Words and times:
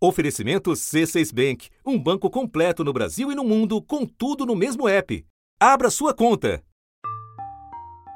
Oferecimento 0.00 0.70
C6 0.70 1.34
Bank, 1.34 1.70
um 1.84 1.98
banco 1.98 2.30
completo 2.30 2.84
no 2.84 2.92
Brasil 2.92 3.32
e 3.32 3.34
no 3.34 3.42
mundo, 3.42 3.82
com 3.82 4.06
tudo 4.06 4.46
no 4.46 4.54
mesmo 4.54 4.88
app. 4.88 5.26
Abra 5.58 5.90
sua 5.90 6.14
conta. 6.14 6.62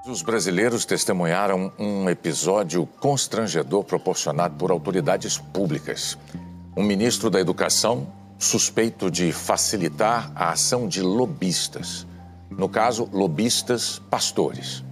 Os 0.06 0.22
brasileiros 0.22 0.84
testemunharam 0.84 1.72
um 1.76 2.08
episódio 2.08 2.86
constrangedor 2.86 3.82
proporcionado 3.82 4.54
por 4.54 4.70
autoridades 4.70 5.38
públicas. 5.38 6.16
Um 6.76 6.84
ministro 6.84 7.28
da 7.28 7.40
Educação 7.40 8.06
suspeito 8.38 9.10
de 9.10 9.32
facilitar 9.32 10.30
a 10.36 10.50
ação 10.50 10.86
de 10.86 11.02
lobistas. 11.02 12.06
No 12.48 12.68
caso, 12.68 13.08
lobistas 13.12 13.98
pastores. 14.08 14.84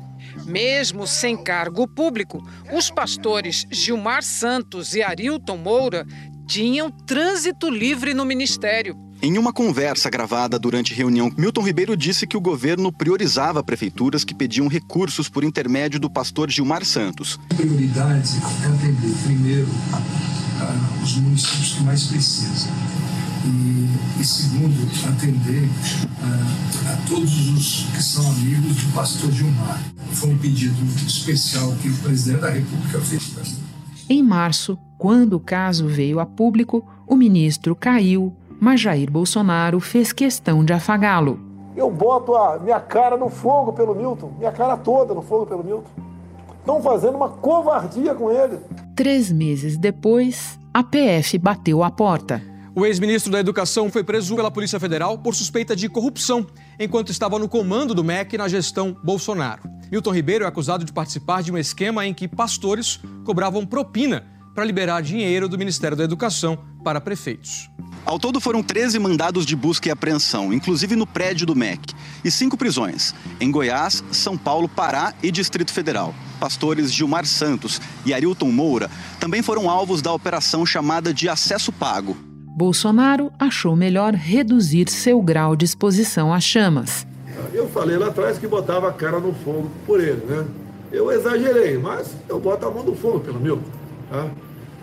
Mesmo 0.45 1.07
sem 1.07 1.37
cargo 1.37 1.87
público, 1.87 2.43
os 2.73 2.91
pastores 2.91 3.67
Gilmar 3.71 4.23
Santos 4.23 4.95
e 4.95 5.03
Arilton 5.03 5.57
Moura 5.57 6.07
tinham 6.51 6.91
trânsito 6.91 7.71
livre 7.71 8.12
no 8.12 8.25
ministério. 8.25 8.98
Em 9.23 9.38
uma 9.38 9.52
conversa 9.52 10.11
gravada 10.11 10.59
durante 10.59 10.92
reunião, 10.92 11.33
Milton 11.37 11.62
Ribeiro 11.62 11.97
disse 11.97 12.27
que 12.27 12.37
o 12.37 12.41
governo 12.41 12.91
priorizava 12.91 13.62
prefeituras 13.62 14.25
que 14.25 14.34
pediam 14.34 14.66
recursos 14.66 15.28
por 15.28 15.45
intermédio 15.45 16.01
do 16.01 16.11
pastor 16.11 16.51
Gilmar 16.51 16.84
Santos. 16.84 17.39
A 17.51 17.55
prioridade 17.55 18.33
é 18.42 18.66
atender 18.66 19.15
primeiro 19.23 19.69
uh, 19.69 21.05
os 21.05 21.16
municípios 21.19 21.75
que 21.75 21.84
mais 21.84 22.06
precisam. 22.06 22.73
E, 23.45 24.20
e 24.20 24.25
segundo, 24.25 24.91
atender 25.09 25.62
uh, 25.62 26.92
a 26.92 26.97
todos 27.09 27.48
os 27.51 27.87
que 27.95 28.03
são 28.03 28.28
amigos 28.28 28.75
do 28.75 28.92
pastor 28.92 29.30
Gilmar. 29.30 29.80
Foi 30.14 30.30
um 30.30 30.39
pedido 30.39 30.77
especial 31.06 31.73
que 31.80 31.91
o 31.91 31.97
presidente 31.98 32.41
da 32.41 32.51
República 32.51 33.01
fez 33.03 33.23
para 33.28 33.45
mim. 33.45 33.70
Em 34.12 34.24
março, 34.24 34.77
quando 34.98 35.34
o 35.34 35.41
caso 35.41 35.87
veio 35.87 36.19
a 36.19 36.27
público, 36.27 36.84
o 37.06 37.14
ministro 37.14 37.77
caiu, 37.77 38.34
mas 38.60 38.80
Jair 38.80 39.09
Bolsonaro 39.09 39.78
fez 39.78 40.12
questão 40.12 40.64
de 40.64 40.73
afagá-lo. 40.73 41.39
Eu 41.77 41.89
boto 41.89 42.34
a 42.34 42.58
minha 42.58 42.80
cara 42.80 43.17
no 43.17 43.28
fogo 43.28 43.72
pelo 43.72 43.94
Milton, 43.94 44.33
minha 44.36 44.50
cara 44.50 44.77
toda 44.77 45.14
no 45.14 45.22
fogo 45.22 45.47
pelo 45.47 45.62
Milton. 45.62 45.89
Estão 46.58 46.83
fazendo 46.83 47.14
uma 47.14 47.28
covardia 47.28 48.12
com 48.12 48.33
ele. 48.33 48.58
Três 48.97 49.30
meses 49.30 49.78
depois, 49.78 50.58
a 50.74 50.83
PF 50.83 51.39
bateu 51.39 51.84
a 51.84 51.91
porta. 51.92 52.50
O 52.73 52.87
ex-ministro 52.87 53.33
da 53.33 53.41
Educação 53.41 53.91
foi 53.91 54.05
preso 54.05 54.37
pela 54.37 54.51
Polícia 54.51 54.79
Federal 54.79 55.19
por 55.19 55.35
suspeita 55.35 55.75
de 55.75 55.89
corrupção, 55.89 56.47
enquanto 56.79 57.11
estava 57.11 57.37
no 57.37 57.49
comando 57.49 57.95
do 57.95 58.05
MEC 58.05 58.39
na 58.39 58.47
gestão 58.47 58.97
Bolsonaro. 59.03 59.63
Milton 59.91 60.13
Ribeiro 60.13 60.45
é 60.45 60.49
acusado 60.49 60.85
de 60.85 60.93
participar 60.93 61.43
de 61.43 61.51
um 61.51 61.59
esquema 61.59 62.07
em 62.07 62.15
que 62.15 62.29
pastores 62.29 63.01
cobravam 63.25 63.67
propina 63.67 64.25
para 64.55 64.65
liberar 64.65 65.03
dinheiro 65.03 65.48
do 65.48 65.59
Ministério 65.59 65.97
da 65.97 66.05
Educação 66.05 66.59
para 66.85 67.01
prefeitos. 67.01 67.69
Ao 68.07 68.21
todo 68.21 68.41
foram 68.41 68.63
13 68.63 69.01
mandados 69.01 69.45
de 69.45 69.57
busca 69.57 69.89
e 69.89 69.91
apreensão, 69.91 70.53
inclusive 70.53 70.95
no 70.95 71.07
prédio 71.07 71.47
do 71.47 71.57
MEC, 71.57 71.93
e 72.25 72.31
cinco 72.31 72.57
prisões, 72.57 73.15
em 73.41 73.51
Goiás, 73.51 74.03
São 74.13 74.39
Paulo, 74.39 74.69
Pará 74.69 75.13
e 75.23 75.33
Distrito 75.33 75.73
Federal. 75.73 76.15
Pastores 76.39 76.93
Gilmar 76.93 77.27
Santos 77.27 77.81
e 78.07 78.15
Arilton 78.15 78.51
Moura 78.51 78.89
também 79.19 79.43
foram 79.43 79.69
alvos 79.69 80.01
da 80.01 80.13
operação 80.13 80.65
chamada 80.65 81.13
de 81.13 81.29
acesso 81.29 81.73
pago. 81.73 82.30
Bolsonaro 82.61 83.33
achou 83.39 83.75
melhor 83.75 84.12
reduzir 84.12 84.91
seu 84.91 85.22
grau 85.22 85.56
de 85.56 85.64
exposição 85.64 86.30
às 86.30 86.44
chamas. 86.44 87.06
Eu 87.55 87.67
falei 87.70 87.97
lá 87.97 88.08
atrás 88.08 88.36
que 88.36 88.47
botava 88.47 88.86
a 88.86 88.92
cara 88.92 89.19
no 89.19 89.33
fogo 89.33 89.70
por 89.86 89.98
ele, 89.98 90.22
né? 90.27 90.44
Eu 90.92 91.11
exagerei, 91.11 91.78
mas 91.78 92.14
eu 92.28 92.39
boto 92.39 92.67
a 92.67 92.70
mão 92.70 92.84
no 92.84 92.94
fogo 92.94 93.19
pelo 93.20 93.41
meu. 93.41 93.62
Tá? 94.11 94.28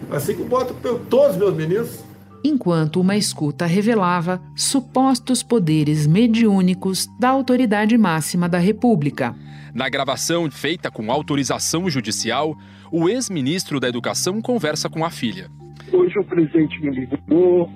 Assim 0.10 0.34
que 0.34 0.42
boto 0.42 0.74
todos 1.08 1.36
os 1.36 1.38
meus 1.38 1.56
ministros. 1.56 2.00
Enquanto 2.44 3.00
uma 3.00 3.16
escuta 3.16 3.68
revelava 3.68 4.42
supostos 4.56 5.44
poderes 5.44 6.08
mediúnicos 6.08 7.08
da 7.20 7.30
autoridade 7.30 7.96
máxima 7.96 8.50
da 8.50 8.58
República. 8.58 9.36
Na 9.72 9.88
gravação 9.88 10.50
feita 10.50 10.90
com 10.90 11.12
autorização 11.12 11.88
judicial, 11.88 12.58
o 12.92 13.08
ex-ministro 13.08 13.80
da 13.80 13.88
Educação 13.88 14.42
conversa 14.42 14.90
com 14.90 15.06
a 15.06 15.12
filha. 15.12 15.52
Hoje 15.92 16.20
o 16.20 16.24
presidente 16.24 16.82
me 16.82 16.92
ligou, 16.92 17.70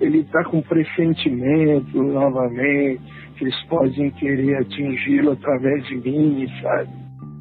ele 0.00 0.18
está 0.18 0.44
com 0.44 0.62
pressentimento 0.62 2.02
novamente, 2.02 3.00
que 3.36 3.44
eles 3.44 3.62
podem 3.64 4.10
querer 4.12 4.58
atingi-lo 4.58 5.32
através 5.32 5.84
de 5.86 5.96
mim, 5.96 6.46
sabe? 6.62 6.88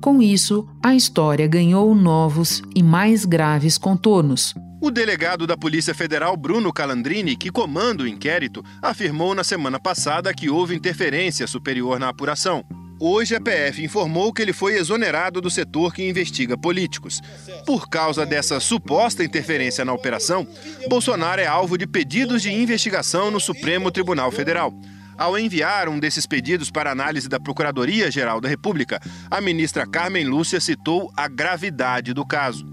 Com 0.01 0.21
isso, 0.21 0.67
a 0.83 0.95
história 0.95 1.47
ganhou 1.47 1.93
novos 1.95 2.61
e 2.75 2.83
mais 2.83 3.25
graves 3.25 3.77
contornos. 3.77 4.53
O 4.79 4.91
delegado 4.91 5.47
da 5.47 5.57
Polícia 5.57 5.93
Federal, 5.95 6.37
Bruno 6.37 6.71
Calandrini, 6.71 7.35
que 7.35 7.49
comanda 7.49 8.03
o 8.03 8.07
inquérito, 8.07 8.63
afirmou 8.81 9.33
na 9.33 9.43
semana 9.43 9.79
passada 9.79 10.33
que 10.33 10.51
houve 10.51 10.75
interferência 10.75 11.47
superior 11.47 11.99
na 11.99 12.09
apuração. 12.09 12.63
Hoje, 12.99 13.35
a 13.35 13.41
PF 13.41 13.83
informou 13.83 14.33
que 14.33 14.41
ele 14.41 14.53
foi 14.53 14.75
exonerado 14.75 15.39
do 15.39 15.51
setor 15.51 15.93
que 15.93 16.07
investiga 16.07 16.57
políticos. 16.57 17.21
Por 17.63 17.87
causa 17.87 18.25
dessa 18.25 18.59
suposta 18.59 19.23
interferência 19.23 19.85
na 19.85 19.93
operação, 19.93 20.47
Bolsonaro 20.89 21.39
é 21.39 21.45
alvo 21.45 21.77
de 21.77 21.85
pedidos 21.85 22.41
de 22.41 22.51
investigação 22.51 23.29
no 23.29 23.39
Supremo 23.39 23.91
Tribunal 23.91 24.31
Federal. 24.31 24.73
Ao 25.15 25.37
enviar 25.37 25.89
um 25.89 25.99
desses 25.99 26.25
pedidos 26.25 26.71
para 26.71 26.91
análise 26.91 27.29
da 27.29 27.39
Procuradoria-Geral 27.39 28.41
da 28.41 28.49
República, 28.49 28.99
a 29.29 29.39
ministra 29.41 29.85
Carmen 29.85 30.25
Lúcia 30.25 30.59
citou 30.59 31.11
a 31.15 31.27
gravidade 31.27 32.13
do 32.13 32.25
caso. 32.25 32.65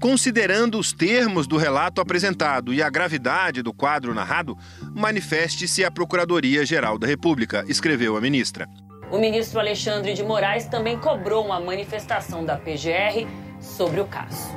Considerando 0.00 0.78
os 0.78 0.92
termos 0.92 1.46
do 1.46 1.56
relato 1.56 2.00
apresentado 2.00 2.72
e 2.72 2.82
a 2.82 2.90
gravidade 2.90 3.62
do 3.62 3.72
quadro 3.72 4.14
narrado, 4.14 4.56
manifeste-se 4.94 5.84
a 5.84 5.90
Procuradoria-Geral 5.90 6.98
da 6.98 7.06
República, 7.06 7.64
escreveu 7.68 8.16
a 8.16 8.20
ministra. 8.20 8.68
O 9.12 9.18
ministro 9.18 9.60
Alexandre 9.60 10.14
de 10.14 10.22
Moraes 10.22 10.64
também 10.64 10.98
cobrou 10.98 11.44
uma 11.44 11.60
manifestação 11.60 12.46
da 12.46 12.56
PGR 12.56 13.28
sobre 13.60 14.00
o 14.00 14.06
caso. 14.06 14.56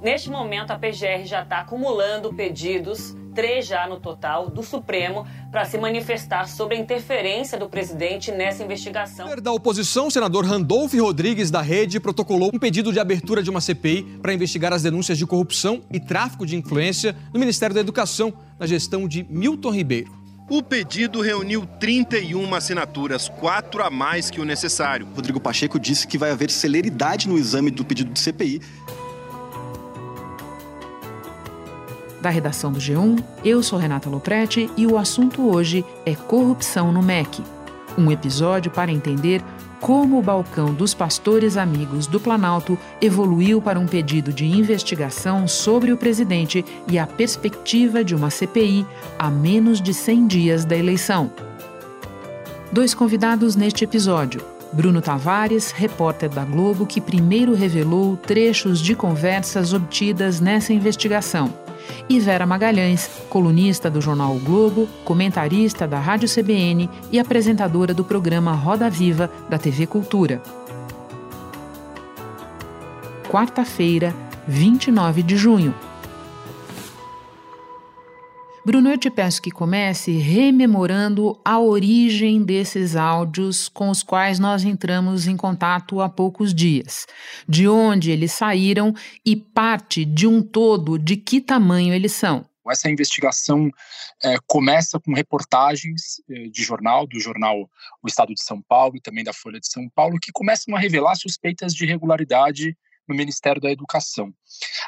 Neste 0.00 0.30
momento, 0.30 0.70
a 0.70 0.78
PGR 0.78 1.24
já 1.24 1.42
está 1.42 1.58
acumulando 1.58 2.32
pedidos 2.32 3.16
três 3.34 3.66
já 3.66 3.88
no 3.88 3.98
total, 3.98 4.48
do 4.48 4.62
Supremo 4.62 5.26
para 5.50 5.64
se 5.64 5.76
manifestar 5.78 6.48
sobre 6.48 6.76
a 6.76 6.78
interferência 6.78 7.58
do 7.58 7.68
presidente 7.68 8.30
nessa 8.30 8.62
investigação. 8.62 9.28
Da 9.42 9.52
oposição, 9.52 10.06
o 10.06 10.10
senador 10.12 10.46
Randolph 10.46 10.94
Rodrigues 10.94 11.50
da 11.50 11.60
Rede, 11.60 11.98
protocolou 11.98 12.52
um 12.54 12.58
pedido 12.60 12.92
de 12.92 13.00
abertura 13.00 13.42
de 13.42 13.50
uma 13.50 13.60
CPI 13.60 14.04
para 14.22 14.32
investigar 14.32 14.72
as 14.72 14.84
denúncias 14.84 15.18
de 15.18 15.26
corrupção 15.26 15.82
e 15.92 15.98
tráfico 15.98 16.46
de 16.46 16.54
influência 16.54 17.16
no 17.34 17.40
Ministério 17.40 17.74
da 17.74 17.80
Educação, 17.80 18.32
na 18.60 18.66
gestão 18.66 19.08
de 19.08 19.26
Milton 19.28 19.72
Ribeiro. 19.72 20.15
O 20.48 20.62
pedido 20.62 21.20
reuniu 21.20 21.66
31 21.80 22.54
assinaturas, 22.54 23.28
quatro 23.28 23.82
a 23.82 23.90
mais 23.90 24.30
que 24.30 24.40
o 24.40 24.44
necessário. 24.44 25.06
Rodrigo 25.14 25.40
Pacheco 25.40 25.78
disse 25.78 26.06
que 26.06 26.16
vai 26.16 26.30
haver 26.30 26.50
celeridade 26.50 27.28
no 27.28 27.36
exame 27.36 27.70
do 27.70 27.84
pedido 27.84 28.12
de 28.12 28.20
CPI 28.20 28.60
Da 32.26 32.30
redação 32.30 32.72
do 32.72 32.80
G1, 32.80 33.22
eu 33.44 33.62
sou 33.62 33.78
Renata 33.78 34.10
Loprete 34.10 34.68
e 34.76 34.84
o 34.84 34.98
assunto 34.98 35.48
hoje 35.48 35.84
é 36.04 36.14
corrupção 36.16 36.90
no 36.90 37.00
MEC. 37.00 37.40
Um 37.96 38.10
episódio 38.10 38.68
para 38.68 38.90
entender 38.90 39.40
como 39.80 40.18
o 40.18 40.22
balcão 40.22 40.72
dos 40.72 40.94
pastores 40.94 41.56
amigos 41.56 42.06
do 42.06 42.20
Planalto 42.20 42.78
evoluiu 43.00 43.60
para 43.60 43.78
um 43.78 43.86
pedido 43.86 44.32
de 44.32 44.46
investigação 44.46 45.46
sobre 45.46 45.92
o 45.92 45.96
presidente 45.96 46.64
e 46.88 46.98
a 46.98 47.06
perspectiva 47.06 48.04
de 48.04 48.14
uma 48.14 48.30
CPI 48.30 48.86
a 49.18 49.30
menos 49.30 49.80
de 49.80 49.92
100 49.92 50.26
dias 50.26 50.64
da 50.64 50.76
eleição. 50.76 51.30
Dois 52.72 52.94
convidados 52.94 53.56
neste 53.56 53.84
episódio. 53.84 54.40
Bruno 54.72 55.00
Tavares, 55.00 55.70
repórter 55.70 56.28
da 56.28 56.44
Globo, 56.44 56.86
que 56.86 57.00
primeiro 57.00 57.54
revelou 57.54 58.16
trechos 58.16 58.80
de 58.80 58.94
conversas 58.94 59.72
obtidas 59.72 60.40
nessa 60.40 60.72
investigação 60.72 61.65
e 62.08 62.18
Vera 62.20 62.46
Magalhães, 62.46 63.08
colunista 63.28 63.90
do 63.90 64.00
jornal 64.00 64.34
o 64.34 64.40
Globo, 64.40 64.88
comentarista 65.04 65.86
da 65.86 65.98
Rádio 65.98 66.28
CBN 66.28 66.88
e 67.10 67.18
apresentadora 67.18 67.92
do 67.92 68.04
programa 68.04 68.52
Roda 68.52 68.88
Viva 68.88 69.30
da 69.48 69.58
TV 69.58 69.86
Cultura. 69.86 70.40
Quarta-feira, 73.28 74.14
29 74.46 75.22
de 75.22 75.36
junho. 75.36 75.74
Bruno, 78.66 78.90
eu 78.90 78.98
te 78.98 79.08
peço 79.08 79.40
que 79.40 79.52
comece 79.52 80.10
rememorando 80.10 81.40
a 81.44 81.60
origem 81.60 82.42
desses 82.42 82.96
áudios 82.96 83.68
com 83.68 83.90
os 83.90 84.02
quais 84.02 84.40
nós 84.40 84.64
entramos 84.64 85.28
em 85.28 85.36
contato 85.36 86.00
há 86.00 86.08
poucos 86.08 86.52
dias. 86.52 87.06
De 87.48 87.68
onde 87.68 88.10
eles 88.10 88.32
saíram 88.32 88.92
e 89.24 89.36
parte 89.36 90.04
de 90.04 90.26
um 90.26 90.42
todo 90.42 90.98
de 90.98 91.16
que 91.16 91.40
tamanho 91.40 91.94
eles 91.94 92.10
são. 92.10 92.44
Essa 92.68 92.90
investigação 92.90 93.70
é, 94.24 94.34
começa 94.48 94.98
com 94.98 95.14
reportagens 95.14 96.20
é, 96.28 96.48
de 96.48 96.64
jornal, 96.64 97.06
do 97.06 97.20
jornal 97.20 97.70
O 98.02 98.08
Estado 98.08 98.34
de 98.34 98.42
São 98.42 98.60
Paulo 98.60 98.96
e 98.96 99.00
também 99.00 99.22
da 99.22 99.32
Folha 99.32 99.60
de 99.60 99.70
São 99.70 99.88
Paulo, 99.94 100.18
que 100.20 100.32
começam 100.32 100.74
a 100.74 100.80
revelar 100.80 101.14
suspeitas 101.14 101.72
de 101.72 101.84
irregularidade 101.84 102.76
no 103.08 103.14
Ministério 103.14 103.60
da 103.60 103.70
Educação. 103.70 104.32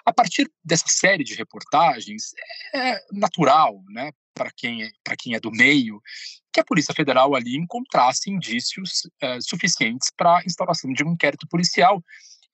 A 0.05 0.13
partir 0.13 0.51
dessa 0.65 0.87
série 0.89 1.25
de 1.25 1.35
reportagens, 1.35 2.33
é 2.75 3.01
natural, 3.13 3.83
né, 3.89 4.13
para 4.35 4.51
quem, 4.57 4.85
é, 4.85 4.91
quem 5.19 5.35
é 5.35 5.41
do 5.41 5.51
meio, 5.51 6.01
que 6.53 6.61
a 6.61 6.65
Polícia 6.65 6.95
Federal 6.95 7.35
ali 7.35 7.57
encontrasse 7.57 8.31
indícios 8.31 9.09
é, 9.21 9.41
suficientes 9.41 10.09
para 10.17 10.39
a 10.39 10.43
instauração 10.45 10.93
de 10.93 11.05
um 11.05 11.13
inquérito 11.13 11.47
policial 11.49 12.03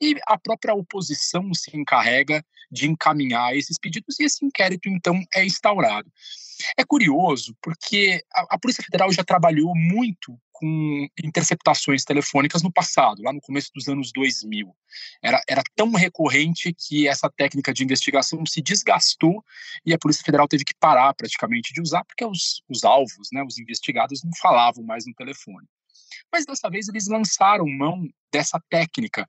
e 0.01 0.17
a 0.27 0.39
própria 0.39 0.75
oposição 0.75 1.53
se 1.55 1.77
encarrega 1.77 2.45
de 2.71 2.89
encaminhar 2.89 3.57
esses 3.57 3.79
pedidos 3.79 4.19
e 4.19 4.25
esse 4.25 4.45
inquérito, 4.45 4.89
então, 4.89 5.23
é 5.35 5.45
instaurado. 5.45 6.11
É 6.77 6.85
curioso 6.85 7.57
porque 7.63 8.23
a, 8.33 8.55
a 8.55 8.59
Polícia 8.59 8.83
Federal 8.83 9.13
já 9.13 9.25
trabalhou 9.25 9.75
muito 9.75 10.39
com 10.53 11.09
interceptações 11.23 12.05
telefônicas 12.05 12.63
no 12.63 12.73
passado, 12.73 13.23
lá 13.23 13.33
no 13.33 13.41
começo 13.41 13.71
dos 13.75 13.89
anos 13.89 14.13
2000. 14.13 14.75
Era, 15.21 15.43
era 15.49 15.63
tão 15.75 15.91
recorrente 15.91 16.73
que 16.73 17.09
essa 17.09 17.29
técnica 17.29 17.75
de 17.75 17.83
investigação 17.83 18.47
se 18.47 18.63
desgastou 18.63 19.45
e 19.85 19.93
a 19.93 19.99
Polícia 19.99 20.25
Federal 20.25 20.47
teve 20.47 20.65
que 20.65 20.75
parar 20.79 21.13
praticamente 21.15 21.75
de 21.75 21.83
usar, 21.83 22.05
porque 22.05 22.25
os, 22.25 22.63
os 22.69 22.85
alvos, 22.85 23.29
né, 23.33 23.43
os 23.43 23.59
investigados, 23.59 24.23
não 24.23 24.33
falavam 24.41 24.85
mais 24.85 25.05
no 25.07 25.15
telefone. 25.15 25.67
Mas 26.33 26.45
dessa 26.47 26.69
vez 26.69 26.89
eles 26.89 27.07
lançaram 27.07 27.67
mão 27.67 28.07
dessa 28.33 28.61
técnica. 28.69 29.29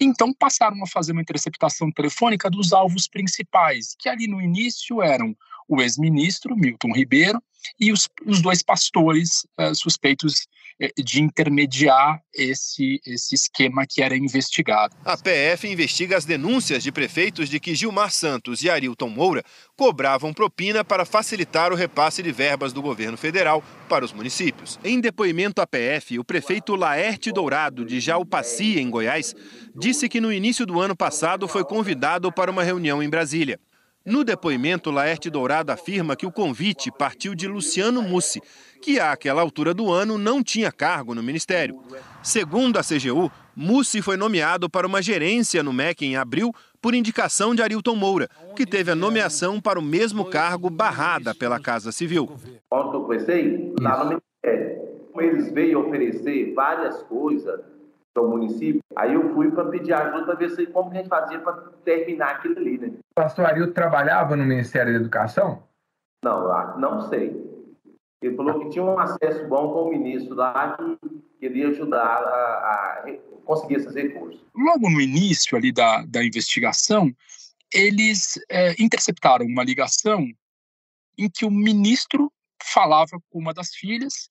Então 0.00 0.32
passaram 0.32 0.82
a 0.82 0.86
fazer 0.86 1.12
uma 1.12 1.22
interceptação 1.22 1.90
telefônica 1.90 2.48
dos 2.48 2.72
alvos 2.72 3.08
principais, 3.08 3.94
que 3.98 4.08
ali 4.08 4.28
no 4.28 4.40
início 4.40 5.02
eram 5.02 5.34
o 5.68 5.80
ex-ministro 5.80 6.56
Milton 6.56 6.92
Ribeiro 6.92 7.42
e 7.80 7.92
os, 7.92 8.08
os 8.24 8.40
dois 8.40 8.62
pastores 8.62 9.46
uh, 9.58 9.74
suspeitos 9.74 10.46
eh, 10.78 10.92
de 11.02 11.22
intermediar 11.22 12.20
esse, 12.34 13.00
esse 13.06 13.34
esquema 13.34 13.86
que 13.88 14.02
era 14.02 14.14
investigado. 14.14 14.94
A 15.04 15.16
PF 15.16 15.66
investiga 15.66 16.18
as 16.18 16.26
denúncias 16.26 16.82
de 16.82 16.92
prefeitos 16.92 17.48
de 17.48 17.58
que 17.58 17.74
Gilmar 17.74 18.10
Santos 18.10 18.62
e 18.62 18.68
Arilton 18.68 19.08
Moura 19.08 19.42
cobravam 19.74 20.34
propina 20.34 20.84
para 20.84 21.06
facilitar 21.06 21.72
o 21.72 21.76
repasse 21.76 22.22
de 22.22 22.30
verbas 22.30 22.74
do 22.74 22.82
governo 22.82 23.16
federal 23.16 23.64
para 23.88 24.04
os 24.04 24.12
municípios. 24.12 24.78
Em 24.84 25.00
depoimento 25.00 25.62
à 25.62 25.66
PF, 25.66 26.18
o 26.18 26.24
prefeito 26.24 26.76
Laerte 26.76 27.32
Dourado, 27.32 27.82
de 27.82 27.98
Jaupaci, 27.98 28.78
em 28.78 28.90
Goiás, 28.90 29.34
disse 29.74 30.10
que 30.10 30.20
no 30.20 30.30
início 30.30 30.66
do 30.66 30.78
ano 30.78 30.94
passado 30.94 31.48
foi 31.48 31.64
convidado 31.64 32.30
para 32.30 32.50
uma 32.50 32.62
reunião 32.62 33.02
em 33.02 33.08
Brasília. 33.08 33.58
No 34.06 34.22
depoimento, 34.22 34.92
Laerte 34.92 35.28
Dourado 35.28 35.72
afirma 35.72 36.14
que 36.14 36.24
o 36.24 36.30
convite 36.30 36.92
partiu 36.92 37.34
de 37.34 37.48
Luciano 37.48 38.00
Mussi, 38.00 38.40
que 38.80 39.00
àquela 39.00 39.42
altura 39.42 39.74
do 39.74 39.90
ano 39.90 40.16
não 40.16 40.44
tinha 40.44 40.70
cargo 40.70 41.12
no 41.12 41.24
ministério. 41.24 41.80
Segundo 42.22 42.78
a 42.78 42.82
CGU, 42.82 43.32
Mussi 43.56 44.00
foi 44.00 44.16
nomeado 44.16 44.70
para 44.70 44.86
uma 44.86 45.02
gerência 45.02 45.60
no 45.60 45.72
MEC 45.72 46.06
em 46.06 46.16
abril 46.16 46.54
por 46.80 46.94
indicação 46.94 47.52
de 47.52 47.62
Arilton 47.62 47.96
Moura, 47.96 48.28
que 48.54 48.64
teve 48.64 48.92
a 48.92 48.94
nomeação 48.94 49.60
para 49.60 49.80
o 49.80 49.82
mesmo 49.82 50.24
cargo 50.26 50.70
barrada 50.70 51.34
pela 51.34 51.58
Casa 51.58 51.90
Civil. 51.90 52.30
Quando 52.68 52.94
eu 52.94 53.00
comecei, 53.00 53.74
lá 53.80 54.04
no 54.04 54.22
ministério, 54.44 54.82
eles 55.18 55.52
veio 55.52 55.80
oferecer 55.80 56.54
várias 56.54 57.02
coisas 57.02 57.75
o 58.20 58.28
município. 58.28 58.80
Aí 58.94 59.14
eu 59.14 59.34
fui 59.34 59.50
para 59.50 59.64
pedir 59.66 59.92
ajuda 59.92 60.24
para 60.24 60.34
ver 60.34 60.50
se, 60.50 60.66
como 60.66 60.90
que 60.90 60.96
a 60.96 61.00
gente 61.00 61.08
fazia 61.08 61.38
para 61.40 61.52
terminar 61.84 62.30
aquilo 62.36 62.58
ali, 62.58 62.78
né? 62.78 62.88
O 62.88 63.14
pastor 63.14 63.46
Arilton 63.46 63.72
trabalhava 63.72 64.36
no 64.36 64.44
Ministério 64.44 64.92
da 64.92 65.00
Educação? 65.00 65.62
Não, 66.24 66.78
não 66.78 67.08
sei. 67.08 67.44
Ele 68.22 68.34
falou 68.34 68.58
que 68.60 68.70
tinha 68.70 68.84
um 68.84 68.98
acesso 68.98 69.46
bom 69.46 69.72
com 69.72 69.82
o 69.82 69.90
ministro 69.90 70.34
lá 70.34 70.76
que 70.76 71.22
queria 71.38 71.68
ajudar 71.68 71.98
a, 72.00 73.04
a 73.04 73.16
conseguir 73.44 73.76
esses 73.76 73.94
recursos. 73.94 74.42
Logo 74.54 74.90
no 74.90 75.00
início 75.00 75.56
ali 75.56 75.70
da, 75.70 76.02
da 76.06 76.24
investigação, 76.24 77.14
eles 77.72 78.40
é, 78.48 78.74
interceptaram 78.82 79.46
uma 79.46 79.62
ligação 79.62 80.26
em 81.18 81.30
que 81.30 81.44
o 81.44 81.50
ministro 81.50 82.32
falava 82.62 83.18
com 83.30 83.38
uma 83.38 83.54
das 83.54 83.74
filhas 83.74 84.30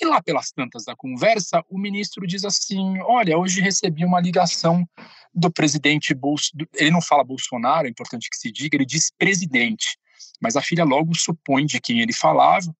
e 0.00 0.06
lá 0.06 0.22
pelas 0.22 0.50
tantas 0.50 0.84
da 0.84 0.94
conversa, 0.94 1.64
o 1.68 1.78
ministro 1.78 2.26
diz 2.26 2.44
assim: 2.44 3.00
Olha, 3.02 3.38
hoje 3.38 3.60
recebi 3.60 4.04
uma 4.04 4.20
ligação 4.20 4.88
do 5.34 5.50
presidente 5.50 6.14
Bolsonaro. 6.14 6.68
Ele 6.74 6.90
não 6.90 7.02
fala 7.02 7.24
Bolsonaro, 7.24 7.86
é 7.86 7.90
importante 7.90 8.28
que 8.30 8.36
se 8.36 8.50
diga, 8.50 8.76
ele 8.76 8.86
diz 8.86 9.10
presidente. 9.16 9.98
Mas 10.40 10.56
a 10.56 10.62
filha 10.62 10.84
logo 10.84 11.14
supõe 11.14 11.66
de 11.66 11.80
quem 11.80 12.00
ele 12.00 12.12
falava. 12.12 12.74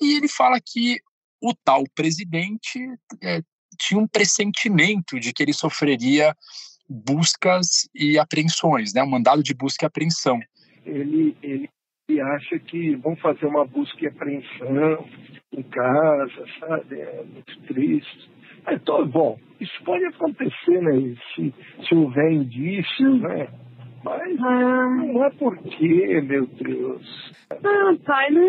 E 0.00 0.14
ele 0.16 0.28
fala 0.28 0.58
que 0.60 0.98
o 1.40 1.54
tal 1.54 1.84
presidente 1.94 2.78
é, 3.22 3.42
tinha 3.78 3.98
um 3.98 4.06
pressentimento 4.06 5.18
de 5.18 5.32
que 5.32 5.42
ele 5.42 5.52
sofreria 5.52 6.36
buscas 6.88 7.88
e 7.94 8.18
apreensões, 8.18 8.92
né, 8.92 9.02
um 9.02 9.08
mandado 9.08 9.42
de 9.42 9.54
busca 9.54 9.84
e 9.84 9.86
apreensão. 9.86 10.40
Ele, 10.84 11.36
ele 11.42 11.70
e 12.10 12.20
acha 12.20 12.58
que 12.58 12.96
vão 12.96 13.16
fazer 13.16 13.46
uma 13.46 13.64
busca 13.64 14.04
e 14.04 14.08
apreensão 14.08 15.06
em 15.52 15.62
casa, 15.62 16.44
sabe? 16.58 17.00
É 17.00 17.22
muito 17.24 17.62
triste. 17.62 18.30
Então, 18.70 19.06
bom, 19.06 19.38
isso 19.60 19.82
pode 19.84 20.04
acontecer, 20.06 20.80
né? 20.80 21.14
Se, 21.34 21.54
se 21.86 21.94
houver 21.94 22.32
indícios, 22.32 23.20
né? 23.20 23.48
Mas 24.02 24.34
não 24.38 25.24
é 25.24 25.30
porque, 25.30 26.20
meu 26.22 26.46
Deus. 26.46 27.32
Não, 27.62 27.96
pai, 27.98 28.30
não, 28.30 28.48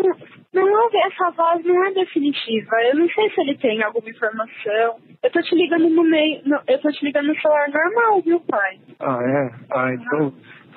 não 0.54 0.88
essa 1.06 1.30
voz 1.30 1.64
não 1.64 1.86
é 1.86 1.92
definitiva. 1.92 2.76
Eu 2.84 2.96
não 2.96 3.08
sei 3.08 3.30
se 3.30 3.40
ele 3.42 3.58
tem 3.58 3.82
alguma 3.82 4.08
informação. 4.08 4.96
Eu 5.22 5.30
tô 5.30 5.42
te 5.42 5.54
ligando 5.54 5.90
no 5.90 6.04
meio. 6.04 6.40
No, 6.46 6.58
eu 6.66 6.80
tô 6.80 6.90
te 6.90 7.04
ligando 7.04 7.26
no 7.26 7.40
celular 7.40 7.68
normal, 7.68 8.22
viu, 8.22 8.40
pai? 8.40 8.78
Ah, 9.00 9.18
é? 9.22 9.50
Ah, 9.70 9.92
então 9.92 10.32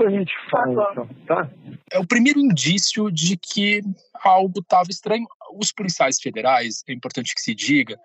a 0.05 0.09
gente 0.09 0.33
fala, 0.49 0.91
então, 0.91 1.07
tá? 1.25 1.49
É 1.91 1.99
o 1.99 2.07
primeiro 2.07 2.39
indício 2.39 3.11
de 3.11 3.37
que 3.37 3.81
algo 4.23 4.59
estava 4.59 4.89
estranho. 4.89 5.27
Os 5.57 5.71
policiais 5.71 6.19
federais, 6.19 6.83
é 6.87 6.93
importante 6.93 7.33
que 7.35 7.41
se 7.41 7.53
diga, 7.53 7.97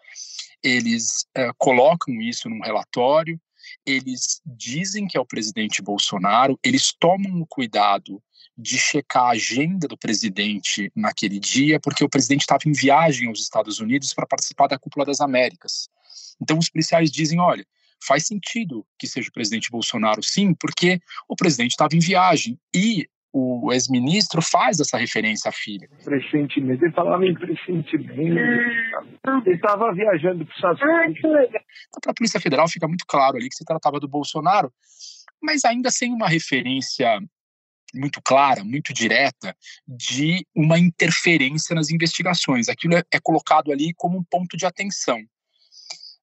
eles 0.63 1.27
é, 1.35 1.51
colocam 1.57 2.21
isso 2.21 2.49
num 2.49 2.61
relatório, 2.61 3.41
eles 3.87 4.41
dizem 4.45 5.07
que 5.07 5.17
é 5.17 5.21
o 5.21 5.27
presidente 5.27 5.81
Bolsonaro, 5.81 6.59
eles 6.63 6.93
tomam 6.93 7.41
o 7.41 7.47
cuidado 7.47 8.23
de 8.57 8.77
checar 8.77 9.25
a 9.25 9.31
agenda 9.31 9.89
do 9.89 9.97
presidente 9.97 10.93
naquele 10.95 11.39
dia, 11.39 11.81
porque 11.81 12.05
o 12.05 12.09
presidente 12.09 12.43
estava 12.43 12.63
em 12.67 12.73
viagem 12.73 13.29
aos 13.29 13.41
Estados 13.41 13.81
Unidos 13.81 14.13
para 14.13 14.27
participar 14.27 14.67
da 14.67 14.79
Cúpula 14.79 15.07
das 15.07 15.21
Américas. 15.21 15.89
Então 16.41 16.59
os 16.59 16.69
policiais 16.69 17.11
dizem, 17.11 17.41
olha, 17.41 17.67
faz 18.07 18.27
sentido 18.27 18.87
que 18.99 19.07
seja 19.07 19.29
o 19.31 19.33
presidente 19.33 19.71
Bolsonaro, 19.71 20.23
sim, 20.23 20.55
porque 20.55 21.01
o 21.29 21.37
presidente 21.37 21.71
estava 21.71 21.97
em 21.97 22.01
viagem 22.01 22.59
e 22.75 23.09
o 23.33 23.73
ex-ministro 23.73 24.43
faz 24.43 24.81
essa 24.81 24.99
referência 24.99 25.49
à 25.49 25.53
filha. 25.53 25.89
Pressentimento, 26.05 26.85
ele 26.85 26.93
falava 26.93 27.25
em 27.25 27.35
pressentimento. 27.35 28.19
Ele 28.19 29.55
estava 29.55 29.93
viajando 29.93 30.45
para 30.45 30.53
os 30.53 30.57
Estados 30.57 30.83
Unidos. 30.83 31.21
Então, 31.21 32.01
para 32.01 32.11
a 32.11 32.15
Polícia 32.15 32.41
Federal 32.41 32.69
fica 32.69 32.89
muito 32.89 33.05
claro 33.07 33.37
ali 33.37 33.49
que 33.49 33.55
se 33.55 33.65
tratava 33.65 34.01
do 34.01 34.09
Bolsonaro, 34.09 34.73
mas 35.41 35.65
ainda 35.65 35.91
sem 35.91 36.13
uma 36.13 36.29
referência 36.29 37.21
muito 37.95 38.21
clara, 38.23 38.65
muito 38.65 38.93
direta, 38.93 39.57
de 39.87 40.47
uma 40.55 40.79
interferência 40.79 41.75
nas 41.75 41.91
investigações. 41.91 42.69
Aquilo 42.69 42.95
é, 42.95 43.03
é 43.13 43.19
colocado 43.21 43.73
ali 43.73 43.93
como 43.95 44.19
um 44.19 44.25
ponto 44.25 44.57
de 44.57 44.67
atenção. 44.67 45.19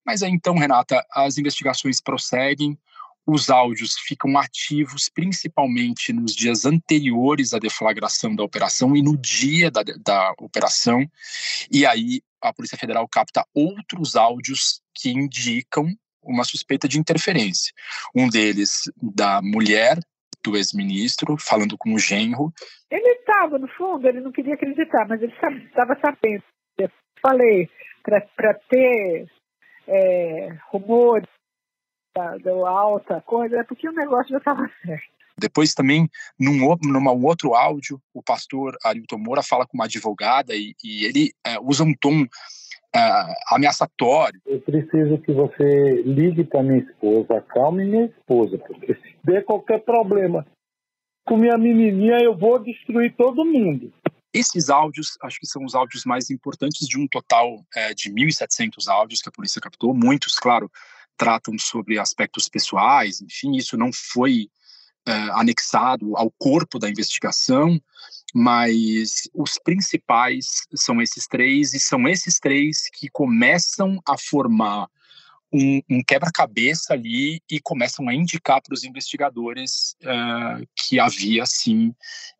Mas 0.05 0.23
aí 0.23 0.31
então, 0.31 0.55
Renata, 0.55 1.05
as 1.11 1.37
investigações 1.37 2.01
prosseguem, 2.01 2.77
os 3.27 3.49
áudios 3.49 3.95
ficam 3.99 4.37
ativos 4.37 5.09
principalmente 5.09 6.13
nos 6.13 6.33
dias 6.33 6.65
anteriores 6.65 7.53
à 7.53 7.59
deflagração 7.59 8.33
da 8.33 8.43
operação 8.43 8.95
e 8.95 9.03
no 9.03 9.17
dia 9.17 9.69
da, 9.69 9.83
da 9.83 10.33
operação, 10.39 11.05
e 11.69 11.85
aí 11.85 12.21
a 12.41 12.53
Polícia 12.53 12.77
Federal 12.77 13.07
capta 13.07 13.45
outros 13.53 14.15
áudios 14.15 14.81
que 14.93 15.09
indicam 15.09 15.87
uma 16.23 16.43
suspeita 16.43 16.87
de 16.87 16.99
interferência. 16.99 17.73
Um 18.15 18.29
deles 18.29 18.83
da 19.01 19.41
mulher 19.41 19.97
do 20.43 20.55
ex-ministro 20.55 21.35
falando 21.37 21.77
com 21.77 21.93
o 21.93 21.99
genro. 21.99 22.53
Ele 22.89 23.09
estava, 23.09 23.57
no 23.57 23.67
fundo, 23.69 24.07
ele 24.07 24.21
não 24.21 24.31
queria 24.31 24.53
acreditar, 24.53 25.05
mas 25.07 25.21
ele 25.21 25.33
estava 25.33 25.97
sabendo. 25.99 26.43
Eu 26.77 26.89
falei, 27.21 27.69
para 28.35 28.53
ter 28.69 29.27
é, 29.87 30.57
rumores 30.69 31.27
da 32.17 32.69
alta 32.69 33.21
coisa, 33.21 33.57
é 33.57 33.63
porque 33.63 33.87
o 33.87 33.93
negócio 33.93 34.31
já 34.31 34.37
estava 34.37 34.69
certo. 34.83 35.17
Depois 35.39 35.73
também, 35.75 36.09
num, 36.39 36.75
num 36.81 37.25
outro 37.25 37.53
áudio, 37.53 38.01
o 38.11 38.23
pastor 38.23 38.75
Arilton 38.83 39.19
Moura 39.19 39.43
fala 39.43 39.67
com 39.67 39.77
uma 39.77 39.85
advogada 39.85 40.55
e, 40.55 40.73
e 40.83 41.05
ele 41.05 41.31
é, 41.45 41.59
usa 41.59 41.83
um 41.83 41.93
tom 41.93 42.25
é, 42.95 42.99
ameaçatório. 43.51 44.41
Eu 44.47 44.59
preciso 44.61 45.19
que 45.19 45.31
você 45.31 46.01
ligue 46.01 46.43
para 46.43 46.63
minha 46.63 46.79
esposa, 46.79 47.37
acalme 47.37 47.85
minha 47.85 48.05
esposa, 48.05 48.57
porque 48.57 48.95
se 48.95 49.15
der 49.23 49.45
qualquer 49.45 49.79
problema 49.83 50.45
com 51.23 51.37
minha 51.37 51.57
menininha, 51.57 52.17
eu 52.19 52.35
vou 52.35 52.57
destruir 52.57 53.13
todo 53.15 53.45
mundo. 53.45 53.93
Esses 54.33 54.69
áudios, 54.69 55.17
acho 55.21 55.39
que 55.39 55.47
são 55.47 55.63
os 55.63 55.75
áudios 55.75 56.05
mais 56.05 56.29
importantes 56.29 56.87
de 56.87 56.97
um 56.97 57.07
total 57.07 57.63
é, 57.75 57.93
de 57.93 58.09
1.700 58.09 58.87
áudios 58.87 59.21
que 59.21 59.29
a 59.29 59.31
polícia 59.31 59.61
captou, 59.61 59.93
muitos, 59.93 60.39
claro, 60.39 60.71
tratam 61.17 61.57
sobre 61.57 61.99
aspectos 61.99 62.47
pessoais, 62.47 63.21
enfim, 63.21 63.55
isso 63.55 63.75
não 63.75 63.91
foi 63.91 64.49
uh, 65.07 65.31
anexado 65.33 66.15
ao 66.15 66.31
corpo 66.31 66.77
da 66.77 66.89
investigação, 66.89 67.81
mas 68.33 69.27
os 69.33 69.57
principais 69.57 70.67
são 70.75 71.01
esses 71.01 71.27
três, 71.27 71.73
e 71.73 71.79
são 71.79 72.07
esses 72.07 72.39
três 72.39 72.89
que 72.93 73.09
começam 73.09 74.01
a 74.05 74.17
formar 74.17 74.87
um, 75.57 75.81
um 75.89 76.03
quebra-cabeça 76.03 76.93
ali 76.93 77.41
e 77.49 77.59
começam 77.59 78.07
a 78.07 78.13
indicar 78.13 78.61
para 78.61 78.73
os 78.73 78.83
investigadores 78.83 79.95
uh, 80.03 80.65
que 80.75 80.99
havia, 80.99 81.45
sim, 81.45 81.93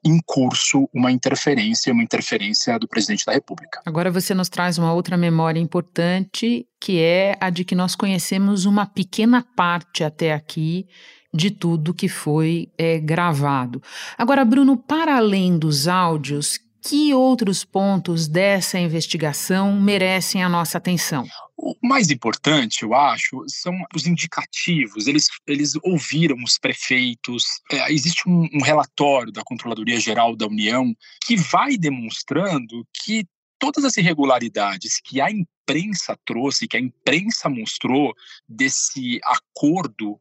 em 0.05 0.19
curso 0.25 0.88
uma 0.93 1.12
interferência, 1.12 1.91
uma 1.91 2.03
interferência 2.03 2.77
do 2.77 2.88
presidente 2.88 3.25
da 3.25 3.33
República. 3.33 3.81
Agora 3.86 4.12
você 4.12 4.33
nos 4.33 4.50
traz 4.50 4.77
uma 4.77 4.93
outra 4.93 5.17
memória 5.17 5.59
importante, 5.59 6.67
que 6.79 7.00
é 7.01 7.36
a 7.39 7.50
de 7.50 7.65
que 7.65 7.75
nós 7.75 7.95
conhecemos 7.95 8.65
uma 8.65 8.86
pequena 8.86 9.45
parte 9.55 10.03
até 10.03 10.33
aqui 10.33 10.88
de 11.33 11.51
tudo 11.51 11.93
que 11.93 12.07
foi 12.07 12.71
é, 12.77 13.00
gravado. 13.00 13.81
Agora, 14.17 14.45
Bruno, 14.45 14.77
para 14.77 15.17
além 15.17 15.57
dos 15.57 15.88
áudios, 15.88 16.59
que 16.88 17.13
outros 17.13 17.65
pontos 17.65 18.29
dessa 18.29 18.79
investigação 18.79 19.77
merecem 19.77 20.41
a 20.41 20.48
nossa 20.48 20.77
atenção? 20.77 21.27
O 21.58 21.75
mais 21.84 22.10
importante, 22.10 22.84
eu 22.84 22.94
acho, 22.94 23.44
são 23.48 23.74
os 23.94 24.08
indicativos. 24.08 25.06
Eles, 25.06 25.27
eles 25.46 25.74
ouviram 25.84 26.38
os 26.41 26.58
prefeitos. 26.58 27.44
É, 27.70 27.91
existe 27.91 28.29
um, 28.29 28.48
um 28.53 28.62
relatório 28.62 29.34
da 29.34 29.44
Controladoria 29.44 30.00
Geral 30.00 30.34
da 30.34 30.48
União 30.48 30.96
que 31.25 31.36
vai 31.36 31.75
demonstrando 31.75 32.88
que 33.03 33.25
todas 33.60 33.84
as 33.84 33.98
irregularidades 33.98 35.01
que 35.03 35.20
a 35.20 35.29
imprensa 35.29 36.17
trouxe, 36.25 36.70
que 36.70 36.77
a 36.77 36.82
imprensa 36.82 37.50
mostrou 37.50 38.13
desse 38.48 39.20
acordo 39.25 40.17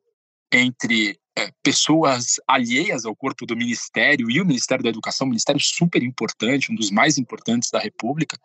entre 0.50 1.16
é, 1.36 1.50
pessoas 1.62 2.40
alheias 2.48 3.04
ao 3.04 3.14
corpo 3.14 3.44
do 3.44 3.54
Ministério 3.54 4.30
e 4.30 4.40
o 4.40 4.46
Ministério 4.46 4.82
da 4.82 4.88
Educação, 4.88 5.26
um 5.26 5.30
ministério 5.30 5.60
super 5.60 6.02
importante, 6.02 6.72
um 6.72 6.74
dos 6.74 6.90
mais 6.90 7.18
importantes 7.18 7.70
da 7.70 7.78
República, 7.78 8.38